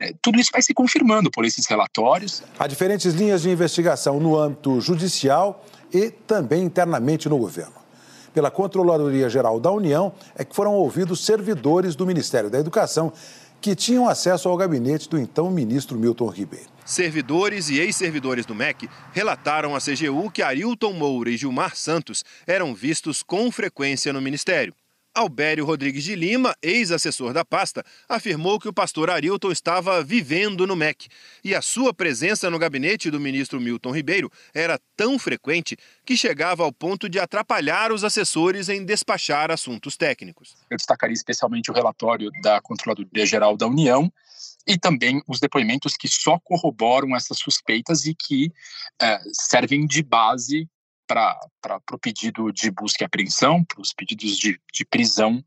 é, 0.00 0.12
tudo 0.20 0.40
isso 0.40 0.50
vai 0.52 0.60
se 0.60 0.74
confirmando 0.74 1.30
por 1.30 1.44
esses 1.44 1.66
relatórios. 1.66 2.42
Há 2.58 2.66
diferentes 2.66 3.14
linhas 3.14 3.42
de 3.42 3.50
investigação 3.50 4.18
no 4.18 4.36
âmbito 4.36 4.80
judicial 4.80 5.64
e 5.92 6.10
também 6.10 6.64
internamente 6.64 7.28
no 7.28 7.38
governo. 7.38 7.84
Pela 8.34 8.50
Controladoria 8.50 9.30
Geral 9.30 9.60
da 9.60 9.70
União 9.70 10.12
é 10.34 10.44
que 10.44 10.56
foram 10.56 10.74
ouvidos 10.74 11.24
servidores 11.24 11.94
do 11.94 12.04
Ministério 12.04 12.50
da 12.50 12.58
Educação 12.58 13.12
que 13.64 13.74
tinham 13.74 14.06
acesso 14.06 14.46
ao 14.46 14.58
gabinete 14.58 15.08
do 15.08 15.18
então 15.18 15.50
ministro 15.50 15.98
Milton 15.98 16.28
Ribeiro. 16.28 16.68
Servidores 16.84 17.70
e 17.70 17.78
ex-servidores 17.78 18.44
do 18.44 18.54
MEC 18.54 18.90
relataram 19.10 19.74
à 19.74 19.78
CGU 19.78 20.30
que 20.30 20.42
Arilton 20.42 20.92
Moura 20.92 21.30
e 21.30 21.36
Gilmar 21.38 21.74
Santos 21.74 22.22
eram 22.46 22.74
vistos 22.74 23.22
com 23.22 23.50
frequência 23.50 24.12
no 24.12 24.20
ministério. 24.20 24.74
Albério 25.14 25.64
Rodrigues 25.64 26.02
de 26.02 26.16
Lima, 26.16 26.56
ex-assessor 26.60 27.32
da 27.32 27.44
pasta, 27.44 27.84
afirmou 28.08 28.58
que 28.58 28.68
o 28.68 28.72
pastor 28.72 29.08
Arilton 29.08 29.52
estava 29.52 30.02
vivendo 30.02 30.66
no 30.66 30.74
MEC 30.74 31.08
e 31.44 31.54
a 31.54 31.62
sua 31.62 31.94
presença 31.94 32.50
no 32.50 32.58
gabinete 32.58 33.12
do 33.12 33.20
ministro 33.20 33.60
Milton 33.60 33.92
Ribeiro 33.92 34.30
era 34.52 34.78
tão 34.96 35.16
frequente 35.16 35.76
que 36.04 36.16
chegava 36.16 36.64
ao 36.64 36.72
ponto 36.72 37.08
de 37.08 37.20
atrapalhar 37.20 37.92
os 37.92 38.02
assessores 38.02 38.68
em 38.68 38.84
despachar 38.84 39.52
assuntos 39.52 39.96
técnicos. 39.96 40.56
Eu 40.68 40.76
destacaria 40.76 41.14
especialmente 41.14 41.70
o 41.70 41.74
relatório 41.74 42.30
da 42.42 42.60
Controladoria 42.60 43.24
Geral 43.24 43.56
da 43.56 43.68
União 43.68 44.12
e 44.66 44.76
também 44.76 45.22
os 45.28 45.38
depoimentos 45.38 45.96
que 45.96 46.08
só 46.08 46.38
corroboram 46.42 47.14
essas 47.14 47.38
suspeitas 47.38 48.04
e 48.06 48.14
que 48.14 48.50
é, 49.00 49.20
servem 49.32 49.86
de 49.86 50.02
base 50.02 50.68
para 51.06 51.38
o 51.92 51.98
pedido 51.98 52.52
de 52.52 52.70
busca 52.70 53.04
e 53.04 53.06
apreensão, 53.06 53.64
para 53.64 53.80
os 53.80 53.92
pedidos 53.92 54.36
de, 54.36 54.60
de 54.72 54.84
prisão 54.84 55.44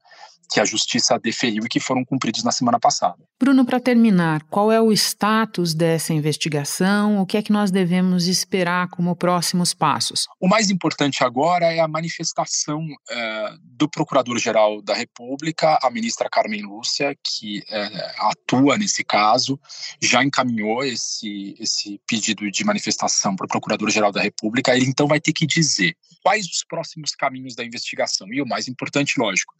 que 0.49 0.59
a 0.59 0.65
justiça 0.65 1.19
deferiu 1.19 1.63
e 1.65 1.69
que 1.69 1.79
foram 1.79 2.03
cumpridos 2.03 2.43
na 2.43 2.51
semana 2.51 2.79
passada. 2.79 3.17
Bruno, 3.39 3.65
para 3.65 3.79
terminar, 3.79 4.43
qual 4.49 4.71
é 4.71 4.81
o 4.81 4.91
status 4.91 5.73
dessa 5.73 6.13
investigação? 6.13 7.19
O 7.19 7.25
que 7.25 7.37
é 7.37 7.41
que 7.41 7.51
nós 7.51 7.69
devemos 7.69 8.27
esperar 8.27 8.87
como 8.89 9.15
próximos 9.15 9.73
passos? 9.73 10.27
O 10.39 10.47
mais 10.47 10.69
importante 10.69 11.23
agora 11.23 11.65
é 11.65 11.79
a 11.79 11.87
manifestação 11.87 12.83
eh, 13.09 13.55
do 13.61 13.89
Procurador-Geral 13.89 14.81
da 14.81 14.93
República, 14.93 15.77
a 15.83 15.89
ministra 15.91 16.29
Carmen 16.29 16.63
Lúcia, 16.63 17.15
que 17.23 17.61
eh, 17.69 18.15
atua 18.19 18.77
nesse 18.77 19.03
caso, 19.03 19.59
já 20.01 20.23
encaminhou 20.23 20.83
esse, 20.83 21.55
esse 21.59 22.01
pedido 22.07 22.49
de 22.49 22.63
manifestação 22.63 23.35
para 23.35 23.45
o 23.45 23.49
Procurador-Geral 23.49 24.11
da 24.11 24.21
República. 24.21 24.75
Ele 24.75 24.85
então 24.85 25.07
vai 25.07 25.19
ter 25.19 25.33
que 25.33 25.45
dizer 25.45 25.95
quais 26.23 26.45
os 26.47 26.63
próximos 26.63 27.11
caminhos 27.11 27.55
da 27.55 27.63
investigação. 27.63 28.27
E 28.33 28.41
o 28.41 28.47
mais 28.47 28.67
importante, 28.67 29.19
lógico, 29.19 29.53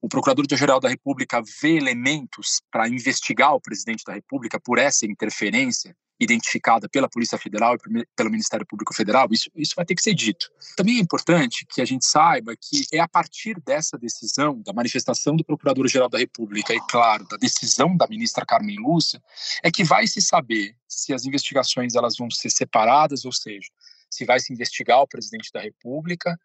o 0.00 0.08
Procurador-Geral 0.08 0.80
da 0.80 0.88
República 0.88 1.42
vê 1.60 1.76
elementos 1.76 2.60
para 2.70 2.88
investigar 2.88 3.54
o 3.54 3.60
presidente 3.60 4.04
da 4.04 4.14
República 4.14 4.60
por 4.60 4.78
essa 4.78 5.06
interferência 5.06 5.94
identificada 6.20 6.88
pela 6.88 7.08
Polícia 7.08 7.38
Federal 7.38 7.76
e 7.76 8.04
pelo 8.16 8.30
Ministério 8.30 8.66
Público 8.66 8.92
Federal, 8.92 9.28
isso, 9.30 9.50
isso 9.54 9.74
vai 9.76 9.84
ter 9.84 9.94
que 9.94 10.02
ser 10.02 10.14
dito. 10.14 10.50
Também 10.76 10.98
é 10.98 11.00
importante 11.00 11.64
que 11.68 11.80
a 11.80 11.84
gente 11.84 12.04
saiba 12.04 12.54
que 12.60 12.84
é 12.92 12.98
a 12.98 13.06
partir 13.06 13.60
dessa 13.64 13.96
decisão, 13.96 14.60
da 14.62 14.72
manifestação 14.72 15.36
do 15.36 15.44
Procurador-Geral 15.44 16.08
da 16.08 16.18
República 16.18 16.74
e, 16.74 16.80
claro, 16.90 17.24
da 17.28 17.36
decisão 17.36 17.96
da 17.96 18.08
ministra 18.08 18.44
Carmen 18.44 18.78
Lúcia, 18.78 19.22
é 19.62 19.70
que 19.70 19.84
vai 19.84 20.06
se 20.06 20.20
saber 20.20 20.74
se 20.88 21.14
as 21.14 21.24
investigações 21.24 21.94
elas 21.94 22.16
vão 22.16 22.30
ser 22.30 22.50
separadas, 22.50 23.24
ou 23.24 23.32
seja, 23.32 23.68
se 24.10 24.24
vai 24.24 24.40
se 24.40 24.52
investigar 24.52 25.00
o 25.00 25.06
presidente 25.06 25.50
da 25.52 25.60
República 25.60 26.38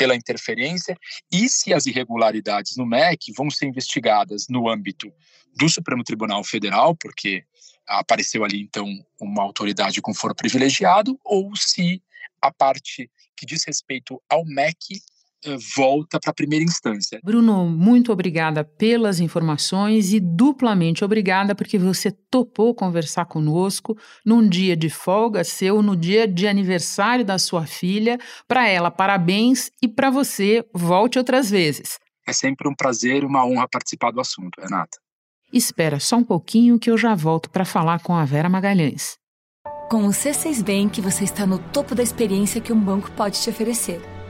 pela 0.00 0.16
interferência 0.16 0.96
e 1.30 1.46
se 1.46 1.74
as 1.74 1.84
irregularidades 1.84 2.74
no 2.74 2.86
MEC 2.86 3.34
vão 3.36 3.50
ser 3.50 3.66
investigadas 3.66 4.46
no 4.48 4.66
âmbito 4.66 5.12
do 5.54 5.68
Supremo 5.68 6.02
Tribunal 6.02 6.42
Federal, 6.42 6.96
porque 6.96 7.44
apareceu 7.86 8.42
ali 8.42 8.62
então 8.62 8.86
uma 9.20 9.42
autoridade 9.42 10.00
com 10.00 10.14
foro 10.14 10.34
privilegiado, 10.34 11.20
ou 11.22 11.54
se 11.54 12.02
a 12.40 12.50
parte 12.50 13.10
que 13.36 13.44
diz 13.44 13.62
respeito 13.66 14.18
ao 14.26 14.42
MEC 14.46 15.02
volta 15.74 16.18
para 16.20 16.30
a 16.30 16.34
primeira 16.34 16.64
instância. 16.64 17.20
Bruno, 17.24 17.66
muito 17.66 18.12
obrigada 18.12 18.64
pelas 18.64 19.20
informações 19.20 20.12
e 20.12 20.20
duplamente 20.20 21.04
obrigada 21.04 21.54
porque 21.54 21.78
você 21.78 22.10
topou 22.10 22.74
conversar 22.74 23.24
conosco 23.24 23.96
num 24.24 24.46
dia 24.46 24.76
de 24.76 24.90
folga 24.90 25.44
seu, 25.44 25.82
no 25.82 25.96
dia 25.96 26.28
de 26.28 26.46
aniversário 26.46 27.24
da 27.24 27.38
sua 27.38 27.66
filha. 27.66 28.18
Para 28.46 28.68
ela, 28.68 28.90
parabéns 28.90 29.70
e 29.82 29.88
para 29.88 30.10
você, 30.10 30.64
volte 30.74 31.18
outras 31.18 31.50
vezes. 31.50 31.98
É 32.26 32.32
sempre 32.32 32.68
um 32.68 32.74
prazer 32.74 33.22
e 33.22 33.26
uma 33.26 33.44
honra 33.44 33.66
participar 33.68 34.10
do 34.10 34.20
assunto, 34.20 34.60
Renata. 34.60 34.98
Espera 35.52 35.98
só 35.98 36.16
um 36.16 36.24
pouquinho 36.24 36.78
que 36.78 36.90
eu 36.90 36.96
já 36.96 37.14
volto 37.14 37.50
para 37.50 37.64
falar 37.64 38.00
com 38.02 38.14
a 38.14 38.24
Vera 38.24 38.48
Magalhães. 38.48 39.18
Com 39.90 40.04
o 40.04 40.10
C6 40.10 40.62
Bank, 40.62 41.00
você 41.00 41.24
está 41.24 41.44
no 41.44 41.58
topo 41.58 41.96
da 41.96 42.02
experiência 42.02 42.60
que 42.60 42.72
um 42.72 42.78
banco 42.78 43.10
pode 43.12 43.42
te 43.42 43.50
oferecer 43.50 44.00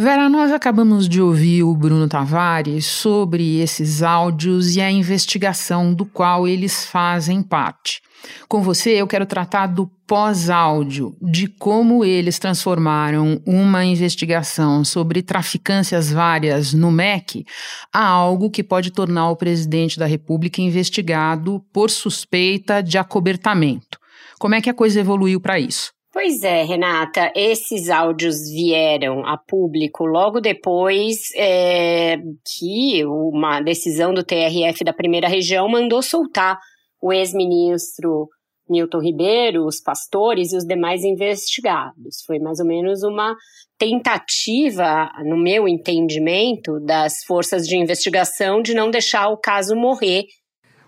Vera, 0.00 0.28
nós 0.28 0.52
acabamos 0.52 1.08
de 1.08 1.20
ouvir 1.20 1.64
o 1.64 1.74
Bruno 1.74 2.06
Tavares 2.06 2.86
sobre 2.86 3.58
esses 3.58 4.00
áudios 4.00 4.76
e 4.76 4.80
a 4.80 4.88
investigação 4.88 5.92
do 5.92 6.06
qual 6.06 6.46
eles 6.46 6.84
fazem 6.84 7.42
parte. 7.42 8.00
Com 8.46 8.62
você, 8.62 8.90
eu 8.90 9.08
quero 9.08 9.26
tratar 9.26 9.66
do 9.66 9.88
pós-áudio, 10.06 11.16
de 11.20 11.48
como 11.48 12.04
eles 12.04 12.38
transformaram 12.38 13.42
uma 13.44 13.84
investigação 13.84 14.84
sobre 14.84 15.20
traficâncias 15.20 16.12
várias 16.12 16.72
no 16.72 16.92
MEC 16.92 17.44
a 17.92 18.06
algo 18.06 18.52
que 18.52 18.62
pode 18.62 18.92
tornar 18.92 19.30
o 19.30 19.36
presidente 19.36 19.98
da 19.98 20.06
República 20.06 20.62
investigado 20.62 21.60
por 21.72 21.90
suspeita 21.90 22.80
de 22.84 22.98
acobertamento. 22.98 23.98
Como 24.38 24.54
é 24.54 24.60
que 24.60 24.70
a 24.70 24.74
coisa 24.74 25.00
evoluiu 25.00 25.40
para 25.40 25.58
isso? 25.58 25.97
Pois 26.20 26.42
é, 26.42 26.64
Renata, 26.64 27.30
esses 27.32 27.88
áudios 27.88 28.50
vieram 28.50 29.24
a 29.24 29.38
público 29.38 30.04
logo 30.04 30.40
depois 30.40 31.28
é, 31.36 32.16
que 32.44 33.04
uma 33.04 33.60
decisão 33.60 34.12
do 34.12 34.24
TRF 34.24 34.82
da 34.82 34.92
primeira 34.92 35.28
região 35.28 35.68
mandou 35.68 36.02
soltar 36.02 36.58
o 37.00 37.12
ex-ministro 37.12 38.26
Milton 38.68 38.98
Ribeiro, 38.98 39.64
os 39.64 39.80
pastores 39.80 40.52
e 40.52 40.56
os 40.56 40.64
demais 40.64 41.04
investigados. 41.04 42.20
Foi 42.26 42.40
mais 42.40 42.58
ou 42.58 42.66
menos 42.66 43.04
uma 43.04 43.36
tentativa, 43.78 45.08
no 45.24 45.40
meu 45.40 45.68
entendimento, 45.68 46.80
das 46.80 47.22
forças 47.28 47.62
de 47.62 47.76
investigação 47.76 48.60
de 48.60 48.74
não 48.74 48.90
deixar 48.90 49.28
o 49.28 49.38
caso 49.38 49.76
morrer. 49.76 50.24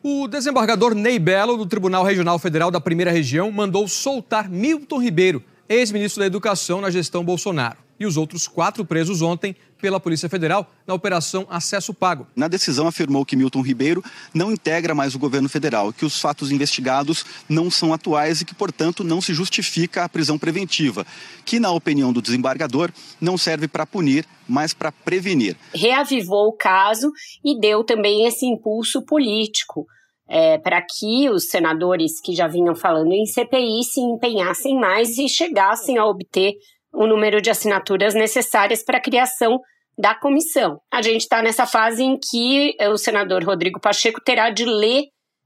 O 0.03 0.27
desembargador 0.27 0.95
Ney 0.95 1.19
Belo, 1.19 1.59
do 1.59 1.67
Tribunal 1.67 2.03
Regional 2.03 2.39
Federal 2.39 2.71
da 2.71 2.81
Primeira 2.81 3.11
Região, 3.11 3.53
mandou 3.53 3.87
soltar 3.87 4.49
Milton 4.49 4.99
Ribeiro, 4.99 5.45
ex-ministro 5.69 6.21
da 6.21 6.27
Educação 6.27 6.81
na 6.81 6.89
gestão 6.89 7.23
Bolsonaro 7.23 7.90
e 8.01 8.07
os 8.07 8.17
outros 8.17 8.49
quatro 8.49 8.83
presos 8.83 9.21
ontem 9.21 9.55
pela 9.81 10.01
Polícia 10.01 10.29
Federal 10.29 10.67
na 10.87 10.95
Operação 10.95 11.47
Acesso 11.51 11.93
Pago. 11.93 12.27
Na 12.35 12.49
decisão, 12.49 12.87
afirmou 12.87 13.27
que 13.27 13.37
Milton 13.37 13.61
Ribeiro 13.61 14.03
não 14.33 14.51
integra 14.51 14.95
mais 14.95 15.15
o 15.15 15.19
governo 15.19 15.49
federal, 15.49 15.93
que 15.93 16.07
os 16.07 16.19
fatos 16.19 16.51
investigados 16.51 17.25
não 17.47 17.71
são 17.71 17.93
atuais 17.93 18.41
e 18.41 18.45
que, 18.45 18.55
portanto, 18.55 19.05
não 19.05 19.21
se 19.21 19.35
justifica 19.35 20.05
a 20.05 20.09
prisão 20.09 20.39
preventiva, 20.39 21.07
que, 21.45 21.61
na 21.61 21.71
opinião 21.71 22.13
do 22.13 22.23
desembargador, 22.23 22.91
não 23.21 23.37
serve 23.37 23.69
para 23.69 23.87
punir, 23.87 24.25
mas 24.49 24.73
para 24.73 24.91
prevenir. 24.91 25.57
Reavivou 25.75 26.49
o 26.49 26.57
caso 26.57 27.11
e 27.45 27.59
deu 27.61 27.85
também 27.85 28.27
esse 28.27 28.47
impulso 28.47 29.05
político. 29.05 29.87
É, 30.33 30.59
para 30.59 30.81
que 30.81 31.29
os 31.29 31.49
senadores 31.49 32.21
que 32.21 32.33
já 32.37 32.47
vinham 32.47 32.77
falando 32.77 33.11
em 33.13 33.27
CPI 33.27 33.83
se 33.83 34.01
empenhassem 34.01 34.79
mais 34.79 35.19
e 35.19 35.29
chegassem 35.29 35.99
a 35.99 36.07
obter 36.07 36.53
o 36.93 37.07
número 37.07 37.41
de 37.41 37.51
assinaturas 37.51 38.15
necessárias 38.15 38.83
para 38.83 38.99
a 38.99 39.03
criação 39.03 39.59
da 39.99 40.15
comissão. 40.15 40.81
A 40.91 41.03
gente 41.03 41.23
está 41.23 41.43
nessa 41.43 41.67
fase 41.67 42.03
em 42.03 42.19
que 42.19 42.77
o 42.89 42.97
senador 42.97 43.45
Rodrigo 43.45 43.81
Pacheco 43.81 44.21
terá 44.23 44.51
de 44.51 44.65
ler 44.65 45.05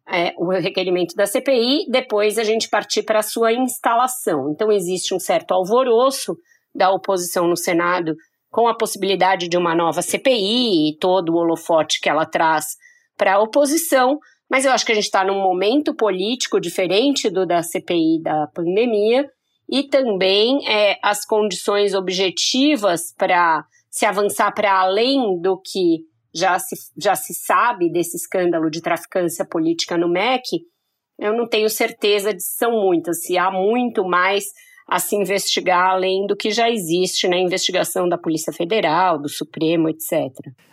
é, 0.09 0.33
o 0.37 0.51
requerimento 0.51 1.15
da 1.15 1.27
CPI, 1.27 1.87
depois 1.91 2.39
a 2.39 2.45
gente 2.45 2.69
partir 2.69 3.03
para 3.03 3.21
a 3.21 3.23
sua 3.23 3.53
instalação. 3.53 4.51
Então, 4.51 4.71
existe 4.71 5.15
um 5.15 5.19
certo 5.19 5.53
alvoroço 5.53 6.37
da 6.75 6.91
oposição 6.91 7.47
no 7.49 7.57
Senado 7.57 8.15
com 8.51 8.69
a 8.69 8.77
possibilidade 8.77 9.49
de 9.49 9.57
uma 9.57 9.75
nova 9.75 10.03
CPI 10.03 10.91
e 10.91 10.99
todo 10.99 11.31
o 11.31 11.37
holofote 11.37 12.01
que 12.01 12.09
ela 12.09 12.27
traz 12.27 12.65
para 13.17 13.35
a 13.35 13.41
oposição, 13.41 14.19
mas 14.51 14.65
eu 14.65 14.73
acho 14.73 14.85
que 14.85 14.93
a 14.93 14.95
gente 14.95 15.05
está 15.05 15.25
num 15.25 15.41
momento 15.41 15.95
político 15.95 16.61
diferente 16.61 17.31
do 17.31 17.47
da 17.47 17.63
CPI 17.63 18.23
da 18.23 18.47
pandemia 18.55 19.29
e 19.69 19.85
também 19.85 20.67
é, 20.69 20.99
as 21.03 21.25
condições 21.25 21.95
objetivas 21.95 23.13
para 23.17 23.65
se 23.91 24.05
avançar 24.05 24.53
para 24.53 24.81
além 24.81 25.41
do 25.41 25.61
que 25.61 26.01
já 26.35 26.59
se, 26.59 26.75
já 26.97 27.15
se 27.15 27.33
sabe 27.33 27.91
desse 27.91 28.17
escândalo 28.17 28.69
de 28.69 28.83
traficância 28.83 29.45
política 29.45 29.97
no 29.97 30.09
MEC, 30.09 30.63
eu 31.19 31.33
não 31.33 31.47
tenho 31.47 31.71
certeza 31.71 32.35
de 32.35 32.43
se 32.43 32.59
são 32.59 32.73
muitas, 32.73 33.23
se 33.23 33.39
há 33.39 33.51
muito 33.51 34.05
mais 34.05 34.45
a 34.87 34.99
se 34.99 35.17
investigar 35.17 35.91
além 35.91 36.27
do 36.27 36.37
que 36.37 36.51
já 36.51 36.69
existe 36.71 37.27
na 37.29 37.39
investigação 37.39 38.09
da 38.09 38.19
Polícia 38.19 38.53
Federal, 38.53 39.19
do 39.19 39.29
Supremo, 39.29 39.89
etc. 39.89 40.31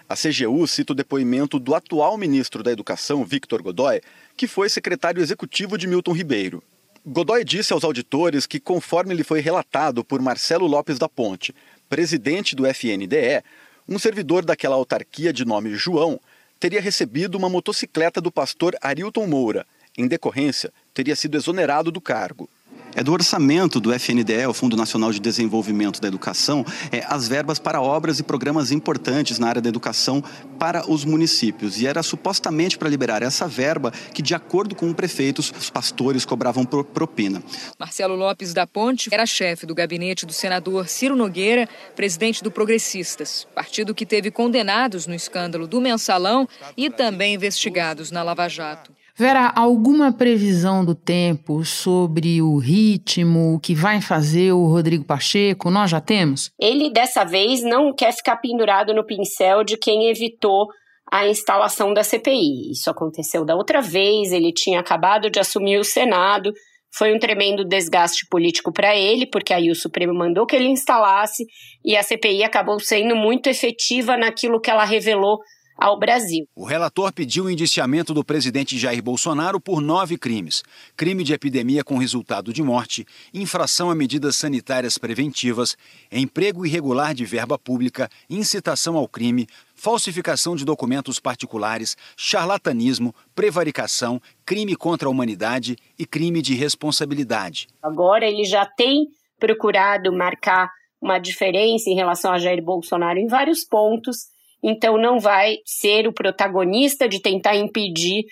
A 0.09 0.15
CGU 0.15 0.67
cita 0.67 0.91
o 0.91 0.95
depoimento 0.95 1.57
do 1.57 1.73
atual 1.73 2.17
ministro 2.17 2.61
da 2.61 2.71
Educação, 2.71 3.23
Victor 3.23 3.61
Godoy, 3.61 4.01
que 4.35 4.47
foi 4.47 4.67
secretário 4.67 5.21
executivo 5.21 5.77
de 5.77 5.87
Milton 5.87 6.11
Ribeiro. 6.11 6.61
Godoy 7.05 7.43
disse 7.43 7.73
aos 7.73 7.83
auditores 7.83 8.45
que, 8.45 8.59
conforme 8.59 9.15
lhe 9.15 9.23
foi 9.23 9.39
relatado 9.39 10.03
por 10.03 10.21
Marcelo 10.21 10.67
Lopes 10.67 10.99
da 10.99 11.09
Ponte, 11.09 11.53
presidente 11.89 12.55
do 12.55 12.63
FNDE, 12.67 13.43
um 13.89 13.97
servidor 13.97 14.45
daquela 14.45 14.75
autarquia 14.75 15.33
de 15.33 15.43
nome 15.43 15.73
João 15.73 16.19
teria 16.59 16.79
recebido 16.79 17.39
uma 17.39 17.49
motocicleta 17.49 18.21
do 18.21 18.31
pastor 18.31 18.77
Arilton 18.79 19.25
Moura. 19.25 19.65
Em 19.97 20.07
decorrência, 20.07 20.71
teria 20.93 21.15
sido 21.15 21.35
exonerado 21.35 21.91
do 21.91 21.99
cargo 21.99 22.47
é 22.95 23.03
do 23.03 23.11
orçamento 23.11 23.79
do 23.79 23.93
FNDE, 23.93 24.45
o 24.47 24.53
Fundo 24.53 24.75
Nacional 24.75 25.11
de 25.11 25.19
Desenvolvimento 25.19 26.01
da 26.01 26.07
Educação, 26.07 26.65
é, 26.91 27.03
as 27.07 27.27
verbas 27.27 27.59
para 27.59 27.81
obras 27.81 28.19
e 28.19 28.23
programas 28.23 28.71
importantes 28.71 29.39
na 29.39 29.47
área 29.47 29.61
da 29.61 29.69
educação 29.69 30.23
para 30.59 30.89
os 30.89 31.05
municípios. 31.05 31.79
E 31.81 31.87
era 31.87 32.03
supostamente 32.03 32.77
para 32.77 32.89
liberar 32.89 33.21
essa 33.23 33.47
verba 33.47 33.91
que, 34.13 34.21
de 34.21 34.35
acordo 34.35 34.75
com 34.75 34.93
prefeitos, 34.93 35.51
os 35.57 35.69
pastores 35.69 36.25
cobravam 36.25 36.65
propina. 36.65 37.41
Marcelo 37.79 38.15
Lopes 38.15 38.53
da 38.53 38.67
Ponte 38.67 39.09
era 39.11 39.25
chefe 39.25 39.65
do 39.65 39.75
gabinete 39.75 40.25
do 40.25 40.33
senador 40.33 40.87
Ciro 40.87 41.15
Nogueira, 41.15 41.67
presidente 41.95 42.43
do 42.43 42.51
Progressistas, 42.51 43.47
partido 43.55 43.95
que 43.95 44.05
teve 44.05 44.31
condenados 44.31 45.07
no 45.07 45.15
escândalo 45.15 45.67
do 45.67 45.81
mensalão 45.81 46.47
e 46.75 46.89
também 46.89 47.33
investigados 47.35 48.11
na 48.11 48.23
Lava 48.23 48.47
Jato. 48.47 49.00
Vera, 49.17 49.51
alguma 49.55 50.11
previsão 50.11 50.85
do 50.85 50.95
tempo 50.95 51.65
sobre 51.65 52.41
o 52.41 52.57
ritmo, 52.57 53.55
o 53.55 53.59
que 53.59 53.75
vai 53.75 54.01
fazer 54.01 54.53
o 54.53 54.65
Rodrigo 54.65 55.03
Pacheco? 55.03 55.69
Nós 55.69 55.91
já 55.91 55.99
temos? 55.99 56.49
Ele, 56.59 56.89
dessa 56.89 57.23
vez, 57.23 57.61
não 57.61 57.93
quer 57.93 58.13
ficar 58.13 58.37
pendurado 58.37 58.93
no 58.93 59.05
pincel 59.05 59.63
de 59.63 59.77
quem 59.77 60.09
evitou 60.09 60.67
a 61.11 61.27
instalação 61.27 61.93
da 61.93 62.03
CPI. 62.03 62.71
Isso 62.71 62.89
aconteceu 62.89 63.43
da 63.43 63.55
outra 63.55 63.81
vez, 63.81 64.31
ele 64.31 64.53
tinha 64.53 64.79
acabado 64.79 65.29
de 65.29 65.39
assumir 65.39 65.77
o 65.77 65.83
Senado. 65.83 66.53
Foi 66.93 67.13
um 67.13 67.19
tremendo 67.19 67.65
desgaste 67.65 68.25
político 68.29 68.71
para 68.71 68.95
ele, 68.95 69.25
porque 69.25 69.53
aí 69.53 69.69
o 69.69 69.75
Supremo 69.75 70.13
mandou 70.13 70.45
que 70.45 70.55
ele 70.55 70.67
instalasse 70.67 71.45
e 71.83 71.97
a 71.97 72.03
CPI 72.03 72.43
acabou 72.43 72.79
sendo 72.79 73.15
muito 73.15 73.47
efetiva 73.47 74.15
naquilo 74.15 74.59
que 74.59 74.69
ela 74.69 74.85
revelou 74.85 75.37
ao 75.81 75.97
Brasil. 75.97 76.47
O 76.55 76.63
relator 76.63 77.11
pediu 77.11 77.45
o 77.45 77.49
indiciamento 77.49 78.13
do 78.13 78.23
presidente 78.23 78.77
Jair 78.77 79.01
Bolsonaro 79.01 79.59
por 79.59 79.81
nove 79.81 80.15
crimes: 80.15 80.63
crime 80.95 81.23
de 81.23 81.33
epidemia 81.33 81.83
com 81.83 81.97
resultado 81.97 82.53
de 82.53 82.61
morte, 82.61 83.03
infração 83.33 83.89
a 83.89 83.95
medidas 83.95 84.35
sanitárias 84.35 84.99
preventivas, 84.99 85.75
emprego 86.11 86.65
irregular 86.65 87.15
de 87.15 87.25
verba 87.25 87.57
pública, 87.57 88.07
incitação 88.29 88.95
ao 88.95 89.07
crime, 89.07 89.47
falsificação 89.73 90.55
de 90.55 90.63
documentos 90.63 91.19
particulares, 91.19 91.97
charlatanismo, 92.15 93.15
prevaricação, 93.33 94.21
crime 94.45 94.75
contra 94.75 95.07
a 95.07 95.11
humanidade 95.11 95.75
e 95.97 96.05
crime 96.05 96.43
de 96.43 96.53
responsabilidade. 96.53 97.67
Agora 97.81 98.25
ele 98.25 98.43
já 98.43 98.67
tem 98.67 99.07
procurado 99.39 100.13
marcar 100.13 100.69
uma 101.01 101.17
diferença 101.17 101.89
em 101.89 101.95
relação 101.95 102.31
a 102.31 102.37
Jair 102.37 102.63
Bolsonaro 102.63 103.17
em 103.17 103.25
vários 103.25 103.65
pontos 103.65 104.30
então 104.63 104.97
não 104.97 105.19
vai 105.19 105.57
ser 105.65 106.07
o 106.07 106.13
protagonista 106.13 107.07
de 107.07 107.21
tentar 107.21 107.55
impedir 107.55 108.25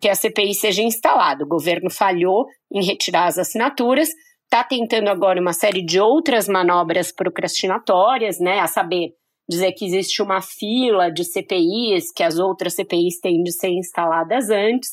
que 0.00 0.08
a 0.08 0.14
CPI 0.14 0.54
seja 0.54 0.82
instalada. 0.82 1.44
O 1.44 1.48
governo 1.48 1.90
falhou 1.90 2.46
em 2.72 2.84
retirar 2.84 3.26
as 3.26 3.38
assinaturas, 3.38 4.10
está 4.44 4.62
tentando 4.62 5.08
agora 5.08 5.40
uma 5.40 5.52
série 5.52 5.84
de 5.84 6.00
outras 6.00 6.48
manobras 6.48 7.12
procrastinatórias, 7.12 8.38
né, 8.38 8.60
a 8.60 8.66
saber, 8.66 9.12
dizer 9.48 9.72
que 9.72 9.84
existe 9.84 10.22
uma 10.22 10.40
fila 10.40 11.10
de 11.10 11.24
CPIs, 11.24 12.12
que 12.12 12.22
as 12.22 12.38
outras 12.38 12.74
CPIs 12.74 13.20
têm 13.20 13.42
de 13.42 13.52
ser 13.52 13.70
instaladas 13.70 14.50
antes, 14.50 14.90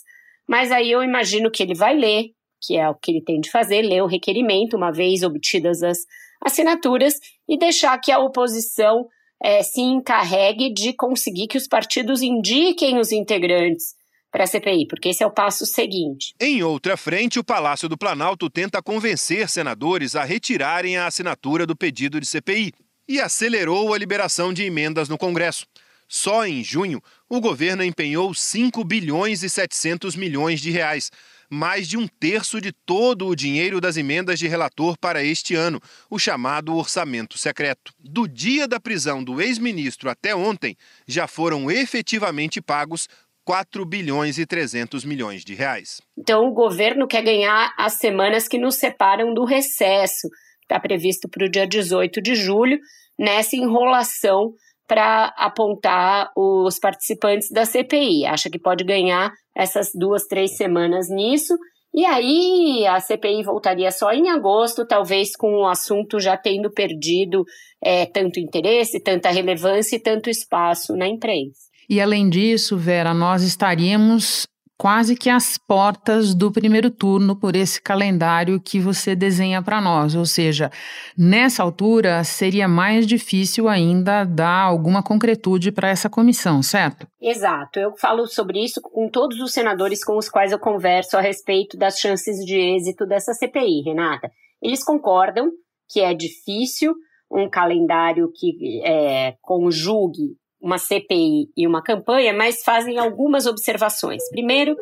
mas 0.48 0.72
aí 0.72 0.92
eu 0.92 1.04
imagino 1.04 1.52
que 1.52 1.64
ele 1.64 1.76
vai 1.76 1.96
ler, 1.96 2.32
que 2.62 2.78
é 2.78 2.90
o 2.90 2.96
que 2.96 3.12
ele 3.12 3.22
tem 3.22 3.40
de 3.40 3.52
fazer, 3.52 3.82
ler 3.82 4.02
o 4.02 4.08
requerimento, 4.08 4.78
uma 4.78 4.92
vez 4.92 5.22
obtidas 5.24 5.84
as 5.84 5.98
assinaturas, 6.42 7.16
e 7.48 7.58
deixar 7.58 7.98
que 8.00 8.12
a 8.12 8.20
oposição 8.20 9.08
é, 9.44 9.62
se 9.62 9.82
encarregue 9.82 10.74
de 10.74 10.94
conseguir 10.94 11.48
que 11.48 11.58
os 11.58 11.68
partidos 11.68 12.22
indiquem 12.22 12.98
os 12.98 13.12
integrantes 13.12 13.94
para 14.32 14.46
a 14.46 14.48
CPI, 14.48 14.88
porque 14.88 15.10
esse 15.10 15.22
é 15.22 15.28
o 15.28 15.32
passo 15.32 15.66
seguinte. 15.66 16.34
Em 16.40 16.64
outra 16.64 16.98
frente, 16.98 17.38
o 17.38 17.44
Palácio 17.44 17.90
do 17.90 17.98
Planalto 17.98 18.50
tenta 18.50 18.82
convencer 18.82 19.48
senadores 19.50 20.16
a 20.16 20.24
retirarem 20.24 20.98
a 20.98 21.06
assinatura 21.06 21.68
do 21.68 21.76
pedido 21.76 22.20
de 22.20 22.26
CPI 22.26 22.72
e 23.08 23.20
acelerou 23.20 23.94
a 23.94 23.98
liberação 23.98 24.54
de 24.54 24.64
emendas 24.64 25.10
no 25.10 25.18
Congresso. 25.18 25.68
Só 26.08 26.46
em 26.46 26.64
junho, 26.64 27.02
o 27.30 27.40
governo 27.42 27.84
empenhou 27.84 28.34
5 28.34 28.84
bilhões 28.84 29.44
e 29.44 29.50
700 29.50 30.16
milhões 30.16 30.62
de 30.62 30.72
reais, 30.72 31.12
mais 31.54 31.88
de 31.88 31.98
um 31.98 32.08
terço 32.08 32.60
de 32.60 32.72
todo 32.72 33.28
o 33.28 33.36
dinheiro 33.36 33.80
das 33.80 33.96
emendas 33.96 34.40
de 34.40 34.48
relator 34.48 34.98
para 34.98 35.24
este 35.24 35.56
ano, 35.56 35.80
o 36.10 36.18
chamado 36.18 36.76
orçamento 36.76 37.38
secreto. 37.38 37.94
Do 38.00 38.28
dia 38.28 38.68
da 38.68 38.80
prisão 38.80 39.24
do 39.24 39.42
ex-ministro 39.42 40.10
até 40.10 40.36
ontem, 40.36 40.76
já 41.08 41.28
foram 41.28 41.70
efetivamente 41.70 42.60
pagos 42.60 43.08
4 43.46 43.86
bilhões 43.86 44.38
e 44.38 44.46
300 44.46 45.06
milhões 45.06 45.44
de 45.44 45.54
reais. 45.54 46.02
Então, 46.18 46.46
o 46.46 46.54
governo 46.54 47.08
quer 47.08 47.22
ganhar 47.22 47.74
as 47.78 47.94
semanas 47.94 48.48
que 48.48 48.58
nos 48.58 48.76
separam 48.76 49.34
do 49.34 49.46
recesso, 49.46 50.28
está 50.62 50.80
previsto 50.80 51.30
para 51.30 51.46
o 51.46 51.50
dia 51.50 51.68
18 51.68 52.22
de 52.22 52.36
julho, 52.36 52.80
nessa 53.18 53.56
enrolação 53.56 54.54
para 54.94 55.34
apontar 55.36 56.30
os 56.38 56.78
participantes 56.78 57.50
da 57.50 57.66
CPI. 57.66 58.28
Acha 58.28 58.48
que 58.48 58.60
pode 58.60 58.84
ganhar 58.84 59.34
essas 59.58 59.90
duas, 59.92 60.28
três 60.28 60.56
semanas 60.56 61.10
nisso. 61.10 61.58
E 61.92 62.06
aí 62.06 62.86
a 62.86 63.00
CPI 63.00 63.42
voltaria 63.42 63.90
só 63.90 64.12
em 64.12 64.30
agosto, 64.30 64.86
talvez 64.86 65.36
com 65.36 65.62
o 65.62 65.68
assunto 65.68 66.20
já 66.20 66.38
tendo 66.38 66.72
perdido 66.72 67.44
é, 67.84 68.06
tanto 68.06 68.40
interesse, 68.40 69.02
tanta 69.02 69.32
relevância 69.32 69.96
e 69.96 70.00
tanto 70.00 70.30
espaço 70.30 70.96
na 70.96 71.08
imprensa. 71.08 71.62
E 71.90 72.00
além 72.00 72.30
disso, 72.30 72.78
Vera, 72.78 73.16
nós 73.16 73.42
estaríamos 73.42 74.44
quase 74.84 75.16
que 75.16 75.30
às 75.30 75.58
portas 75.58 76.36
do 76.36 76.52
primeiro 76.52 76.92
turno 76.92 77.38
por 77.38 77.56
esse 77.56 77.82
calendário 77.82 78.60
que 78.60 78.82
você 78.82 79.16
desenha 79.16 79.62
para 79.62 79.80
nós. 79.80 80.14
Ou 80.14 80.26
seja, 80.26 80.70
nessa 81.18 81.64
altura 81.64 82.22
seria 82.26 82.68
mais 82.68 83.08
difícil 83.08 83.70
ainda 83.70 84.26
dar 84.26 84.64
alguma 84.64 85.02
concretude 85.02 85.72
para 85.72 85.88
essa 85.88 86.10
comissão, 86.10 86.62
certo? 86.62 87.08
Exato. 87.22 87.80
Eu 87.80 87.96
falo 87.96 88.28
sobre 88.28 88.62
isso 88.62 88.82
com 88.82 89.08
todos 89.08 89.40
os 89.40 89.54
senadores 89.54 90.04
com 90.04 90.18
os 90.18 90.28
quais 90.28 90.52
eu 90.52 90.60
converso 90.60 91.16
a 91.16 91.22
respeito 91.22 91.78
das 91.78 91.98
chances 91.98 92.44
de 92.44 92.60
êxito 92.60 93.06
dessa 93.06 93.34
CPI, 93.34 93.84
Renata. 93.86 94.30
Eles 94.62 94.84
concordam 94.84 95.50
que 95.90 96.02
é 96.02 96.14
difícil 96.14 96.94
um 97.32 97.50
calendário 97.50 98.30
que 98.36 98.82
é, 98.84 99.34
conjugue 99.42 100.36
uma 100.64 100.78
CPI 100.78 101.50
e 101.58 101.68
uma 101.68 101.84
campanha, 101.84 102.34
mas 102.34 102.64
fazem 102.64 102.98
algumas 102.98 103.46
observações. 103.46 104.28
Primeiro, 104.30 104.78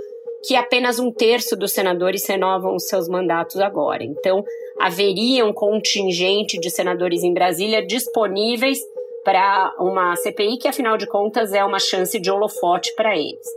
que 0.46 0.56
apenas 0.56 1.00
um 1.00 1.12
terço 1.12 1.56
dos 1.56 1.72
senadores 1.72 2.26
renovam 2.28 2.76
os 2.76 2.88
seus 2.88 3.10
mandatos 3.10 3.60
agora. 3.60 4.04
Então, 4.04 4.44
haveria 4.80 5.44
um 5.44 5.52
contingente 5.52 6.60
de 6.60 6.70
senadores 6.70 7.24
em 7.24 7.34
Brasília 7.34 7.86
disponíveis 7.86 8.80
para 9.24 9.76
uma 9.80 10.15
CPI, 10.15 10.58
que 10.58 10.67
afinal 10.67 10.98
de 10.98 11.08
contas 11.08 11.52
é 11.52 11.63
uma 11.63 11.80
chance 11.80 12.20
de 12.20 12.30
holofote 12.30 12.94
para 12.96 13.17
eles. 13.17 13.48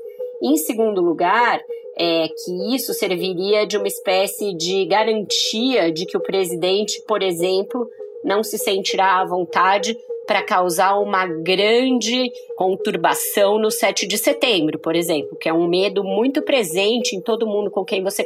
Em 0.43 0.57
segundo 0.57 1.03
lugar, 1.03 1.61
é 1.97 2.27
que 2.29 2.75
isso 2.75 2.93
serviria 2.93 3.67
de 3.67 3.77
uma 3.77 3.87
espécie 3.87 4.55
de 4.55 4.85
garantia 4.87 5.93
de 5.93 6.07
que 6.07 6.17
o 6.17 6.23
presidente, 6.23 7.03
por 7.07 7.23
exemplo, 7.23 7.89
não 8.25 8.43
se 8.43 8.59
sentirá 8.59 9.21
à 9.21 9.27
vontade 9.27 9.97
para 10.27 10.43
causar 10.43 10.99
uma 10.99 11.27
grande 11.27 12.31
conturbação 12.57 13.59
no 13.59 13.71
7 13.71 14.07
de 14.07 14.19
setembro, 14.19 14.79
por 14.79 14.97
exemplo, 14.97 15.37
que 15.37 15.49
é 15.49 15.53
um 15.53 15.69
medo 15.69 16.03
muito 16.03 16.43
presente 16.43 17.17
em 17.17 17.21
todo 17.21 17.47
mundo 17.47 17.71
com 17.71 17.85
quem 17.85 18.03
você 18.03 18.25